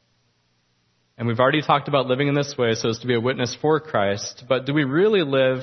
And 1.17 1.27
we've 1.27 1.39
already 1.39 1.61
talked 1.61 1.87
about 1.87 2.07
living 2.07 2.27
in 2.27 2.33
this 2.33 2.55
way 2.57 2.73
so 2.73 2.89
as 2.89 2.99
to 2.99 3.07
be 3.07 3.15
a 3.15 3.21
witness 3.21 3.55
for 3.61 3.79
Christ. 3.79 4.45
But 4.47 4.65
do 4.65 4.73
we 4.73 4.83
really 4.83 5.21
live 5.21 5.59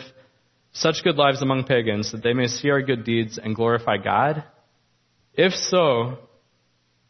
such 0.73 1.03
good 1.03 1.17
lives 1.17 1.43
among 1.43 1.65
pagans 1.65 2.13
that 2.13 2.23
they 2.23 2.35
may 2.35 2.47
see 2.47 2.71
our 2.71 2.83
good 2.83 3.05
deeds 3.05 3.39
and 3.43 3.57
glorify 3.57 3.97
God? 3.97 4.45
If 5.35 5.53
so, 5.53 6.19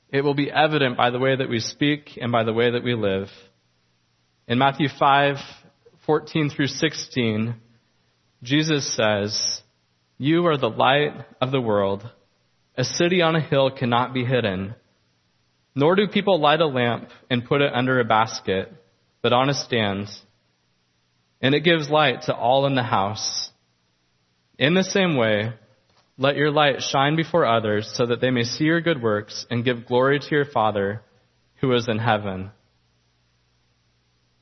it 0.09 0.23
will 0.23 0.35
be 0.35 0.51
evident 0.51 0.97
by 0.97 1.11
the 1.11 1.19
way 1.19 1.37
that 1.37 1.49
we 1.49 1.61
speak 1.61 2.19
and 2.21 2.33
by 2.33 2.45
the 2.45 2.53
way 2.53 2.71
that 2.71 2.83
we 2.83 2.95
live. 2.95 3.29
In 4.49 4.59
Matthew 4.59 4.89
5, 4.99 5.37
14 6.07 6.51
through 6.51 6.67
16, 6.67 7.55
Jesus 8.43 8.97
says, 8.97 9.61
You 10.17 10.47
are 10.47 10.57
the 10.57 10.71
light 10.71 11.13
of 11.41 11.51
the 11.51 11.61
world. 11.61 12.09
A 12.77 12.85
city 12.85 13.21
on 13.21 13.37
a 13.37 13.41
hill 13.41 13.71
cannot 13.71 14.15
be 14.15 14.25
hidden. 14.25 14.75
Nor 15.75 15.97
do 15.97 16.09
people 16.09 16.41
light 16.41 16.61
a 16.61 16.67
lamp 16.67 17.09
and 17.31 17.45
put 17.45 17.61
it 17.61 17.73
under 17.73 18.01
a 18.01 18.05
basket, 18.05 18.73
but 19.23 19.33
on 19.33 19.49
a 19.49 19.55
stand. 19.55 20.09
And 21.41 21.55
it 21.55 21.61
gives 21.61 21.89
light 21.89 22.23
to 22.23 22.35
all 22.35 22.67
in 22.67 22.75
the 22.75 22.83
house. 22.83 23.51
In 24.59 24.75
the 24.75 24.85
same 24.85 25.17
way, 25.17 25.53
let 26.19 26.37
your 26.37 26.51
light 26.51 26.83
shine 26.83 27.17
before 27.17 27.47
others 27.47 27.91
so 27.97 28.07
that 28.07 28.21
they 28.21 28.31
may 28.31 28.43
see 28.43 28.65
your 28.65 28.83
good 28.83 29.03
works 29.03 29.47
and 29.51 29.65
give 29.65 29.87
glory 29.87 30.19
to 30.19 30.31
your 30.31 30.45
Father 30.45 31.03
who 31.61 31.73
is 31.73 31.89
in 31.89 31.99
heaven. 31.99 32.51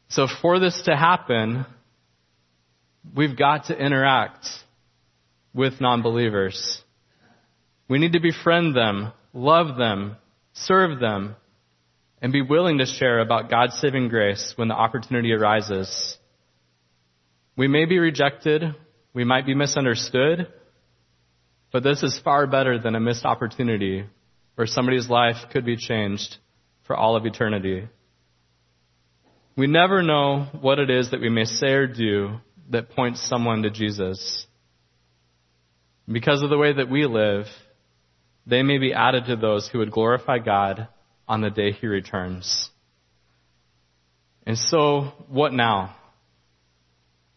So 0.08 0.26
for 0.26 0.58
this 0.58 0.82
to 0.86 0.96
happen, 0.96 1.66
we've 3.14 3.36
got 3.36 3.66
to 3.66 3.78
interact 3.78 4.48
with 5.54 5.80
non-believers. 5.80 6.82
We 7.88 7.98
need 7.98 8.12
to 8.12 8.20
befriend 8.20 8.74
them, 8.74 9.12
love 9.32 9.76
them, 9.76 10.16
serve 10.66 11.00
them, 11.00 11.36
and 12.20 12.32
be 12.32 12.42
willing 12.42 12.78
to 12.78 12.86
share 12.86 13.20
about 13.20 13.50
God's 13.50 13.78
saving 13.78 14.08
grace 14.08 14.52
when 14.56 14.68
the 14.68 14.74
opportunity 14.74 15.32
arises. 15.32 16.18
We 17.56 17.68
may 17.68 17.84
be 17.84 17.98
rejected, 17.98 18.62
we 19.14 19.24
might 19.24 19.46
be 19.46 19.54
misunderstood, 19.54 20.48
but 21.72 21.82
this 21.82 22.02
is 22.02 22.20
far 22.24 22.46
better 22.46 22.78
than 22.78 22.94
a 22.94 23.00
missed 23.00 23.24
opportunity 23.24 24.04
where 24.54 24.66
somebody's 24.66 25.08
life 25.08 25.36
could 25.52 25.64
be 25.64 25.76
changed 25.76 26.36
for 26.86 26.96
all 26.96 27.16
of 27.16 27.26
eternity. 27.26 27.88
We 29.56 29.66
never 29.66 30.02
know 30.02 30.46
what 30.60 30.78
it 30.78 30.90
is 30.90 31.10
that 31.10 31.20
we 31.20 31.28
may 31.28 31.44
say 31.44 31.72
or 31.72 31.86
do 31.86 32.38
that 32.70 32.90
points 32.90 33.28
someone 33.28 33.62
to 33.62 33.70
Jesus. 33.70 34.46
Because 36.10 36.42
of 36.42 36.50
the 36.50 36.58
way 36.58 36.72
that 36.72 36.90
we 36.90 37.06
live, 37.06 37.46
they 38.48 38.62
may 38.62 38.78
be 38.78 38.94
added 38.94 39.26
to 39.26 39.36
those 39.36 39.68
who 39.68 39.78
would 39.78 39.90
glorify 39.90 40.38
God 40.38 40.88
on 41.26 41.42
the 41.42 41.50
day 41.50 41.72
he 41.72 41.86
returns. 41.86 42.70
And 44.46 44.56
so, 44.56 45.12
what 45.28 45.52
now? 45.52 45.94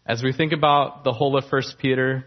As 0.05 0.23
we 0.23 0.31
think 0.31 0.53
about 0.53 1.03
the 1.03 1.11
whole 1.11 1.37
of 1.37 1.43
1 1.51 1.61
Peter, 1.79 2.25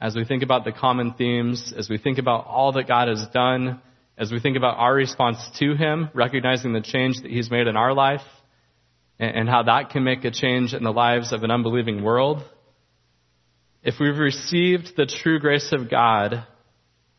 as 0.00 0.16
we 0.16 0.24
think 0.24 0.42
about 0.42 0.64
the 0.64 0.72
common 0.72 1.14
themes, 1.14 1.72
as 1.76 1.88
we 1.88 1.96
think 1.96 2.18
about 2.18 2.46
all 2.46 2.72
that 2.72 2.88
God 2.88 3.06
has 3.06 3.24
done, 3.32 3.80
as 4.18 4.32
we 4.32 4.40
think 4.40 4.56
about 4.56 4.78
our 4.78 4.92
response 4.92 5.38
to 5.60 5.74
Him, 5.76 6.10
recognizing 6.12 6.72
the 6.72 6.80
change 6.80 7.22
that 7.22 7.30
He's 7.30 7.50
made 7.50 7.68
in 7.68 7.76
our 7.76 7.94
life, 7.94 8.20
and 9.20 9.48
how 9.48 9.62
that 9.62 9.90
can 9.90 10.02
make 10.02 10.24
a 10.24 10.32
change 10.32 10.74
in 10.74 10.82
the 10.82 10.92
lives 10.92 11.32
of 11.32 11.44
an 11.44 11.52
unbelieving 11.52 12.02
world. 12.02 12.42
If 13.84 13.94
we've 14.00 14.18
received 14.18 14.96
the 14.96 15.06
true 15.06 15.38
grace 15.38 15.72
of 15.72 15.88
God, 15.88 16.44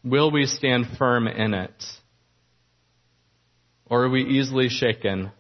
will 0.04 0.32
we 0.32 0.46
stand 0.46 0.86
firm 0.98 1.28
in 1.28 1.54
it? 1.54 1.84
Or 3.86 4.06
are 4.06 4.10
we 4.10 4.24
easily 4.24 4.70
shaken? 4.70 5.32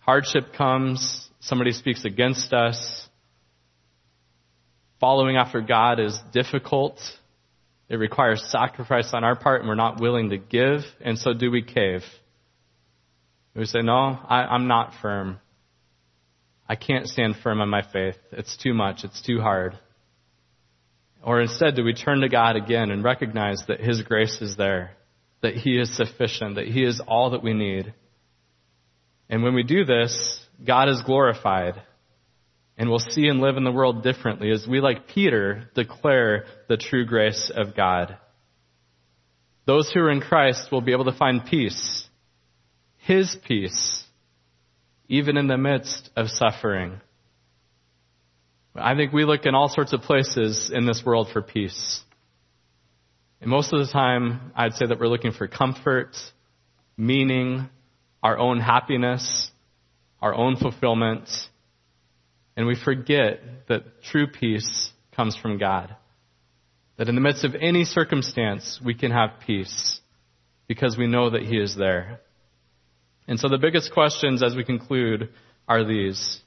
Hardship 0.00 0.52
comes, 0.56 1.28
somebody 1.40 1.72
speaks 1.72 2.04
against 2.04 2.52
us. 2.52 3.08
Following 5.00 5.36
after 5.36 5.60
God 5.60 6.00
is 6.00 6.18
difficult. 6.32 6.98
It 7.88 7.96
requires 7.96 8.42
sacrifice 8.50 9.10
on 9.12 9.22
our 9.22 9.36
part, 9.36 9.60
and 9.60 9.68
we're 9.68 9.74
not 9.74 10.00
willing 10.00 10.30
to 10.30 10.38
give, 10.38 10.80
and 11.00 11.18
so 11.18 11.32
do 11.34 11.50
we 11.50 11.62
cave? 11.62 12.02
We 13.54 13.66
say, 13.66 13.82
no, 13.82 13.94
I, 13.94 14.44
I'm 14.44 14.66
not 14.66 14.94
firm. 15.02 15.38
I 16.68 16.74
can't 16.74 17.06
stand 17.06 17.36
firm 17.42 17.60
on 17.60 17.68
my 17.68 17.82
faith. 17.82 18.16
It's 18.30 18.56
too 18.56 18.72
much. 18.72 19.04
It's 19.04 19.20
too 19.20 19.40
hard. 19.40 19.78
Or 21.22 21.40
instead, 21.40 21.76
do 21.76 21.84
we 21.84 21.94
turn 21.94 22.20
to 22.20 22.28
God 22.28 22.56
again 22.56 22.90
and 22.90 23.04
recognize 23.04 23.62
that 23.68 23.80
His 23.80 24.02
grace 24.02 24.38
is 24.40 24.56
there, 24.56 24.96
that 25.40 25.54
He 25.54 25.78
is 25.78 25.96
sufficient, 25.96 26.56
that 26.56 26.66
He 26.66 26.84
is 26.84 27.00
all 27.06 27.30
that 27.30 27.42
we 27.42 27.54
need? 27.54 27.94
And 29.30 29.42
when 29.42 29.54
we 29.54 29.62
do 29.62 29.84
this, 29.84 30.40
God 30.64 30.88
is 30.88 31.02
glorified. 31.06 31.80
And 32.76 32.88
we'll 32.88 32.98
see 32.98 33.28
and 33.28 33.40
live 33.40 33.56
in 33.56 33.64
the 33.64 33.70
world 33.70 34.02
differently 34.02 34.50
as 34.50 34.66
we, 34.68 34.80
like 34.80 35.08
Peter, 35.08 35.70
declare 35.74 36.46
the 36.68 36.76
true 36.76 37.06
grace 37.06 37.50
of 37.54 37.76
God. 37.76 38.16
Those 39.64 39.90
who 39.92 40.00
are 40.00 40.10
in 40.10 40.20
Christ 40.20 40.72
will 40.72 40.80
be 40.80 40.92
able 40.92 41.04
to 41.04 41.16
find 41.16 41.44
peace, 41.44 42.08
His 42.98 43.36
peace, 43.46 44.02
even 45.08 45.36
in 45.36 45.46
the 45.46 45.58
midst 45.58 46.10
of 46.16 46.28
suffering. 46.28 47.00
I 48.74 48.94
think 48.94 49.12
we 49.12 49.24
look 49.24 49.44
in 49.44 49.54
all 49.54 49.68
sorts 49.68 49.92
of 49.92 50.00
places 50.02 50.70
in 50.72 50.86
this 50.86 51.02
world 51.04 51.28
for 51.32 51.42
peace. 51.42 52.00
And 53.40 53.50
most 53.50 53.72
of 53.72 53.80
the 53.80 53.92
time, 53.92 54.52
I'd 54.54 54.74
say 54.74 54.86
that 54.86 54.98
we're 54.98 55.08
looking 55.08 55.32
for 55.32 55.46
comfort, 55.46 56.16
meaning, 56.96 57.68
our 58.22 58.38
own 58.38 58.60
happiness, 58.60 59.50
our 60.20 60.34
own 60.34 60.56
fulfillment, 60.56 61.28
and 62.56 62.66
we 62.66 62.76
forget 62.76 63.40
that 63.68 64.02
true 64.04 64.26
peace 64.26 64.92
comes 65.16 65.36
from 65.36 65.58
God. 65.58 65.96
That 66.96 67.08
in 67.08 67.14
the 67.14 67.20
midst 67.20 67.44
of 67.44 67.54
any 67.54 67.84
circumstance, 67.84 68.80
we 68.84 68.94
can 68.94 69.10
have 69.10 69.40
peace 69.44 70.00
because 70.68 70.96
we 70.96 71.06
know 71.06 71.30
that 71.30 71.42
He 71.42 71.58
is 71.58 71.74
there. 71.74 72.20
And 73.26 73.40
so 73.40 73.48
the 73.48 73.58
biggest 73.58 73.92
questions 73.92 74.42
as 74.42 74.54
we 74.54 74.64
conclude 74.64 75.30
are 75.66 75.84
these. 75.84 76.41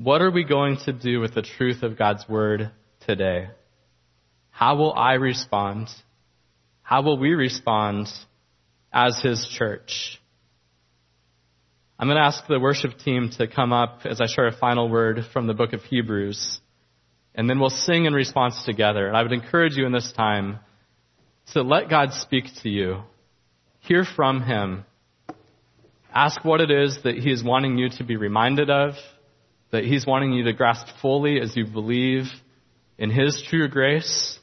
What 0.00 0.22
are 0.22 0.30
we 0.30 0.44
going 0.44 0.76
to 0.84 0.92
do 0.92 1.18
with 1.18 1.34
the 1.34 1.42
truth 1.42 1.82
of 1.82 1.98
God's 1.98 2.24
Word 2.28 2.70
today? 3.04 3.48
How 4.50 4.76
will 4.76 4.92
I 4.92 5.14
respond? 5.14 5.88
How 6.82 7.02
will 7.02 7.18
we 7.18 7.30
respond 7.30 8.06
as 8.92 9.20
His 9.20 9.44
church? 9.58 10.20
I'm 11.98 12.06
going 12.06 12.16
to 12.16 12.22
ask 12.22 12.46
the 12.46 12.60
worship 12.60 12.92
team 13.04 13.30
to 13.38 13.48
come 13.48 13.72
up 13.72 14.02
as 14.04 14.20
I 14.20 14.26
share 14.28 14.46
a 14.46 14.56
final 14.56 14.88
word 14.88 15.26
from 15.32 15.48
the 15.48 15.54
book 15.54 15.72
of 15.72 15.82
Hebrews. 15.82 16.60
And 17.34 17.50
then 17.50 17.58
we'll 17.58 17.68
sing 17.68 18.04
in 18.04 18.12
response 18.12 18.62
together. 18.64 19.08
And 19.08 19.16
I 19.16 19.22
would 19.24 19.32
encourage 19.32 19.76
you 19.76 19.84
in 19.84 19.90
this 19.90 20.12
time 20.12 20.60
to 21.54 21.62
let 21.62 21.90
God 21.90 22.12
speak 22.12 22.44
to 22.62 22.68
you. 22.68 23.02
Hear 23.80 24.04
from 24.04 24.42
Him. 24.42 24.84
Ask 26.14 26.44
what 26.44 26.60
it 26.60 26.70
is 26.70 27.00
that 27.02 27.16
He 27.16 27.32
is 27.32 27.42
wanting 27.42 27.78
you 27.78 27.88
to 27.98 28.04
be 28.04 28.14
reminded 28.14 28.70
of, 28.70 28.94
that 29.70 29.84
He's 29.84 30.06
wanting 30.06 30.32
you 30.32 30.44
to 30.44 30.52
grasp 30.52 30.86
fully 31.00 31.40
as 31.40 31.56
you 31.56 31.66
believe 31.66 32.24
in 32.96 33.10
His 33.10 33.42
true 33.48 33.68
grace, 33.68 34.38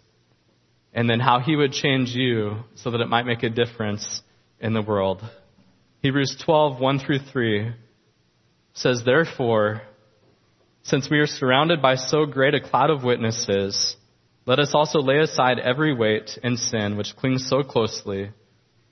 and 0.94 1.10
then 1.10 1.20
how 1.20 1.40
He 1.40 1.56
would 1.56 1.72
change 1.72 2.10
you 2.10 2.64
so 2.76 2.92
that 2.92 3.02
it 3.02 3.10
might 3.10 3.26
make 3.26 3.44
a 3.44 3.50
difference 3.50 4.22
in 4.60 4.74
the 4.74 4.82
world. 4.82 5.22
Hebrews 6.02 6.38
12, 6.46 6.80
1 6.80 7.00
through 7.00 7.20
3 7.32 7.74
says, 8.74 9.02
Therefore, 9.04 9.82
since 10.84 11.10
we 11.10 11.18
are 11.18 11.28
surrounded 11.28 11.82
by 11.82 11.96
so 11.96 12.26
great 12.26 12.54
a 12.54 12.62
cloud 12.62 12.92
of 12.92 13.04
witnesses, 13.04 13.96
let 14.46 14.60
us 14.60 14.72
also 14.76 15.00
lay 15.00 15.18
aside 15.18 15.58
every 15.58 15.96
weight 15.96 16.38
and 16.44 16.60
sin 16.60 16.96
which 16.96 17.16
clings 17.16 17.48
so 17.50 17.64
closely, 17.64 18.30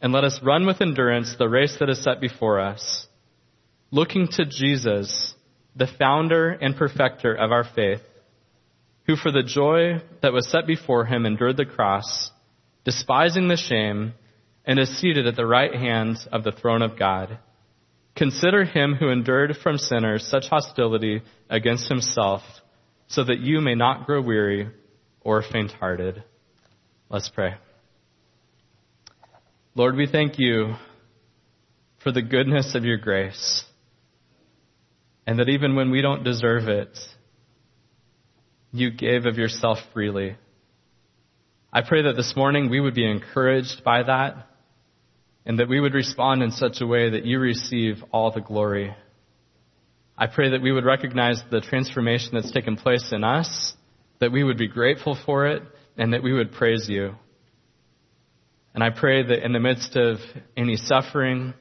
and 0.01 0.11
let 0.11 0.23
us 0.23 0.39
run 0.41 0.65
with 0.65 0.81
endurance 0.81 1.35
the 1.37 1.47
race 1.47 1.77
that 1.79 1.89
is 1.89 2.03
set 2.03 2.19
before 2.19 2.59
us, 2.59 3.07
looking 3.91 4.27
to 4.27 4.45
Jesus, 4.45 5.32
the 5.75 5.87
founder 5.99 6.49
and 6.49 6.75
perfecter 6.75 7.33
of 7.33 7.51
our 7.51 7.63
faith, 7.63 8.01
who 9.05 9.15
for 9.15 9.31
the 9.31 9.43
joy 9.43 10.01
that 10.21 10.33
was 10.33 10.49
set 10.49 10.65
before 10.65 11.05
him 11.05 11.25
endured 11.25 11.57
the 11.57 11.65
cross, 11.65 12.31
despising 12.85 13.47
the 13.47 13.57
shame, 13.57 14.13
and 14.65 14.79
is 14.79 14.97
seated 14.99 15.27
at 15.27 15.35
the 15.35 15.45
right 15.45 15.73
hand 15.73 16.17
of 16.31 16.43
the 16.43 16.51
throne 16.51 16.81
of 16.81 16.97
God. 16.97 17.37
Consider 18.15 18.63
him 18.63 18.93
who 18.93 19.09
endured 19.09 19.57
from 19.61 19.77
sinners 19.77 20.25
such 20.25 20.47
hostility 20.47 21.21
against 21.49 21.89
himself, 21.89 22.41
so 23.07 23.23
that 23.23 23.39
you 23.39 23.59
may 23.59 23.75
not 23.75 24.05
grow 24.05 24.21
weary 24.21 24.69
or 25.21 25.41
faint 25.41 25.71
hearted. 25.71 26.23
Let's 27.09 27.29
pray. 27.29 27.55
Lord, 29.75 29.95
we 29.95 30.07
thank 30.07 30.37
you 30.37 30.75
for 32.03 32.11
the 32.11 32.21
goodness 32.21 32.75
of 32.75 32.85
your 32.85 32.97
grace, 32.97 33.63
and 35.25 35.39
that 35.39 35.49
even 35.49 35.75
when 35.75 35.91
we 35.91 36.01
don't 36.01 36.23
deserve 36.23 36.67
it, 36.67 36.97
you 38.71 38.91
gave 38.91 39.25
of 39.25 39.37
yourself 39.37 39.77
freely. 39.93 40.35
I 41.71 41.81
pray 41.81 42.03
that 42.03 42.15
this 42.15 42.33
morning 42.35 42.69
we 42.69 42.79
would 42.79 42.95
be 42.95 43.09
encouraged 43.09 43.83
by 43.83 44.03
that 44.03 44.47
and 45.45 45.59
that 45.59 45.69
we 45.69 45.79
would 45.79 45.93
respond 45.93 46.41
in 46.41 46.51
such 46.51 46.81
a 46.81 46.87
way 46.87 47.09
that 47.11 47.25
you 47.25 47.39
receive 47.39 48.03
all 48.11 48.31
the 48.31 48.41
glory. 48.41 48.95
I 50.17 50.27
pray 50.27 50.51
that 50.51 50.61
we 50.61 50.71
would 50.71 50.85
recognize 50.85 51.41
the 51.49 51.61
transformation 51.61 52.31
that's 52.33 52.51
taken 52.51 52.75
place 52.75 53.09
in 53.11 53.23
us, 53.23 53.73
that 54.19 54.31
we 54.31 54.43
would 54.43 54.57
be 54.57 54.67
grateful 54.67 55.17
for 55.25 55.47
it, 55.47 55.63
and 55.97 56.13
that 56.13 56.23
we 56.23 56.33
would 56.33 56.51
praise 56.51 56.87
you. 56.87 57.15
And 58.73 58.83
I 58.83 58.89
pray 58.89 59.23
that 59.23 59.43
in 59.43 59.53
the 59.53 59.59
midst 59.59 59.95
of 59.95 60.17
any 60.57 60.77
suffering, 60.77 61.53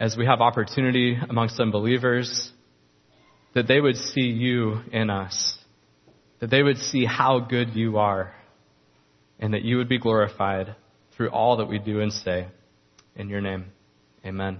as 0.00 0.16
we 0.16 0.24
have 0.24 0.40
opportunity 0.40 1.16
amongst 1.28 1.60
unbelievers, 1.60 2.50
that 3.54 3.68
they 3.68 3.80
would 3.80 3.96
see 3.96 4.22
you 4.22 4.80
in 4.90 5.10
us, 5.10 5.58
that 6.40 6.50
they 6.50 6.62
would 6.62 6.78
see 6.78 7.04
how 7.04 7.38
good 7.38 7.76
you 7.76 7.98
are, 7.98 8.34
and 9.38 9.52
that 9.52 9.62
you 9.62 9.76
would 9.76 9.88
be 9.88 9.98
glorified 9.98 10.74
through 11.14 11.28
all 11.28 11.58
that 11.58 11.66
we 11.66 11.78
do 11.78 12.00
and 12.00 12.12
say. 12.12 12.48
In 13.14 13.28
your 13.28 13.42
name, 13.42 13.66
amen. 14.24 14.58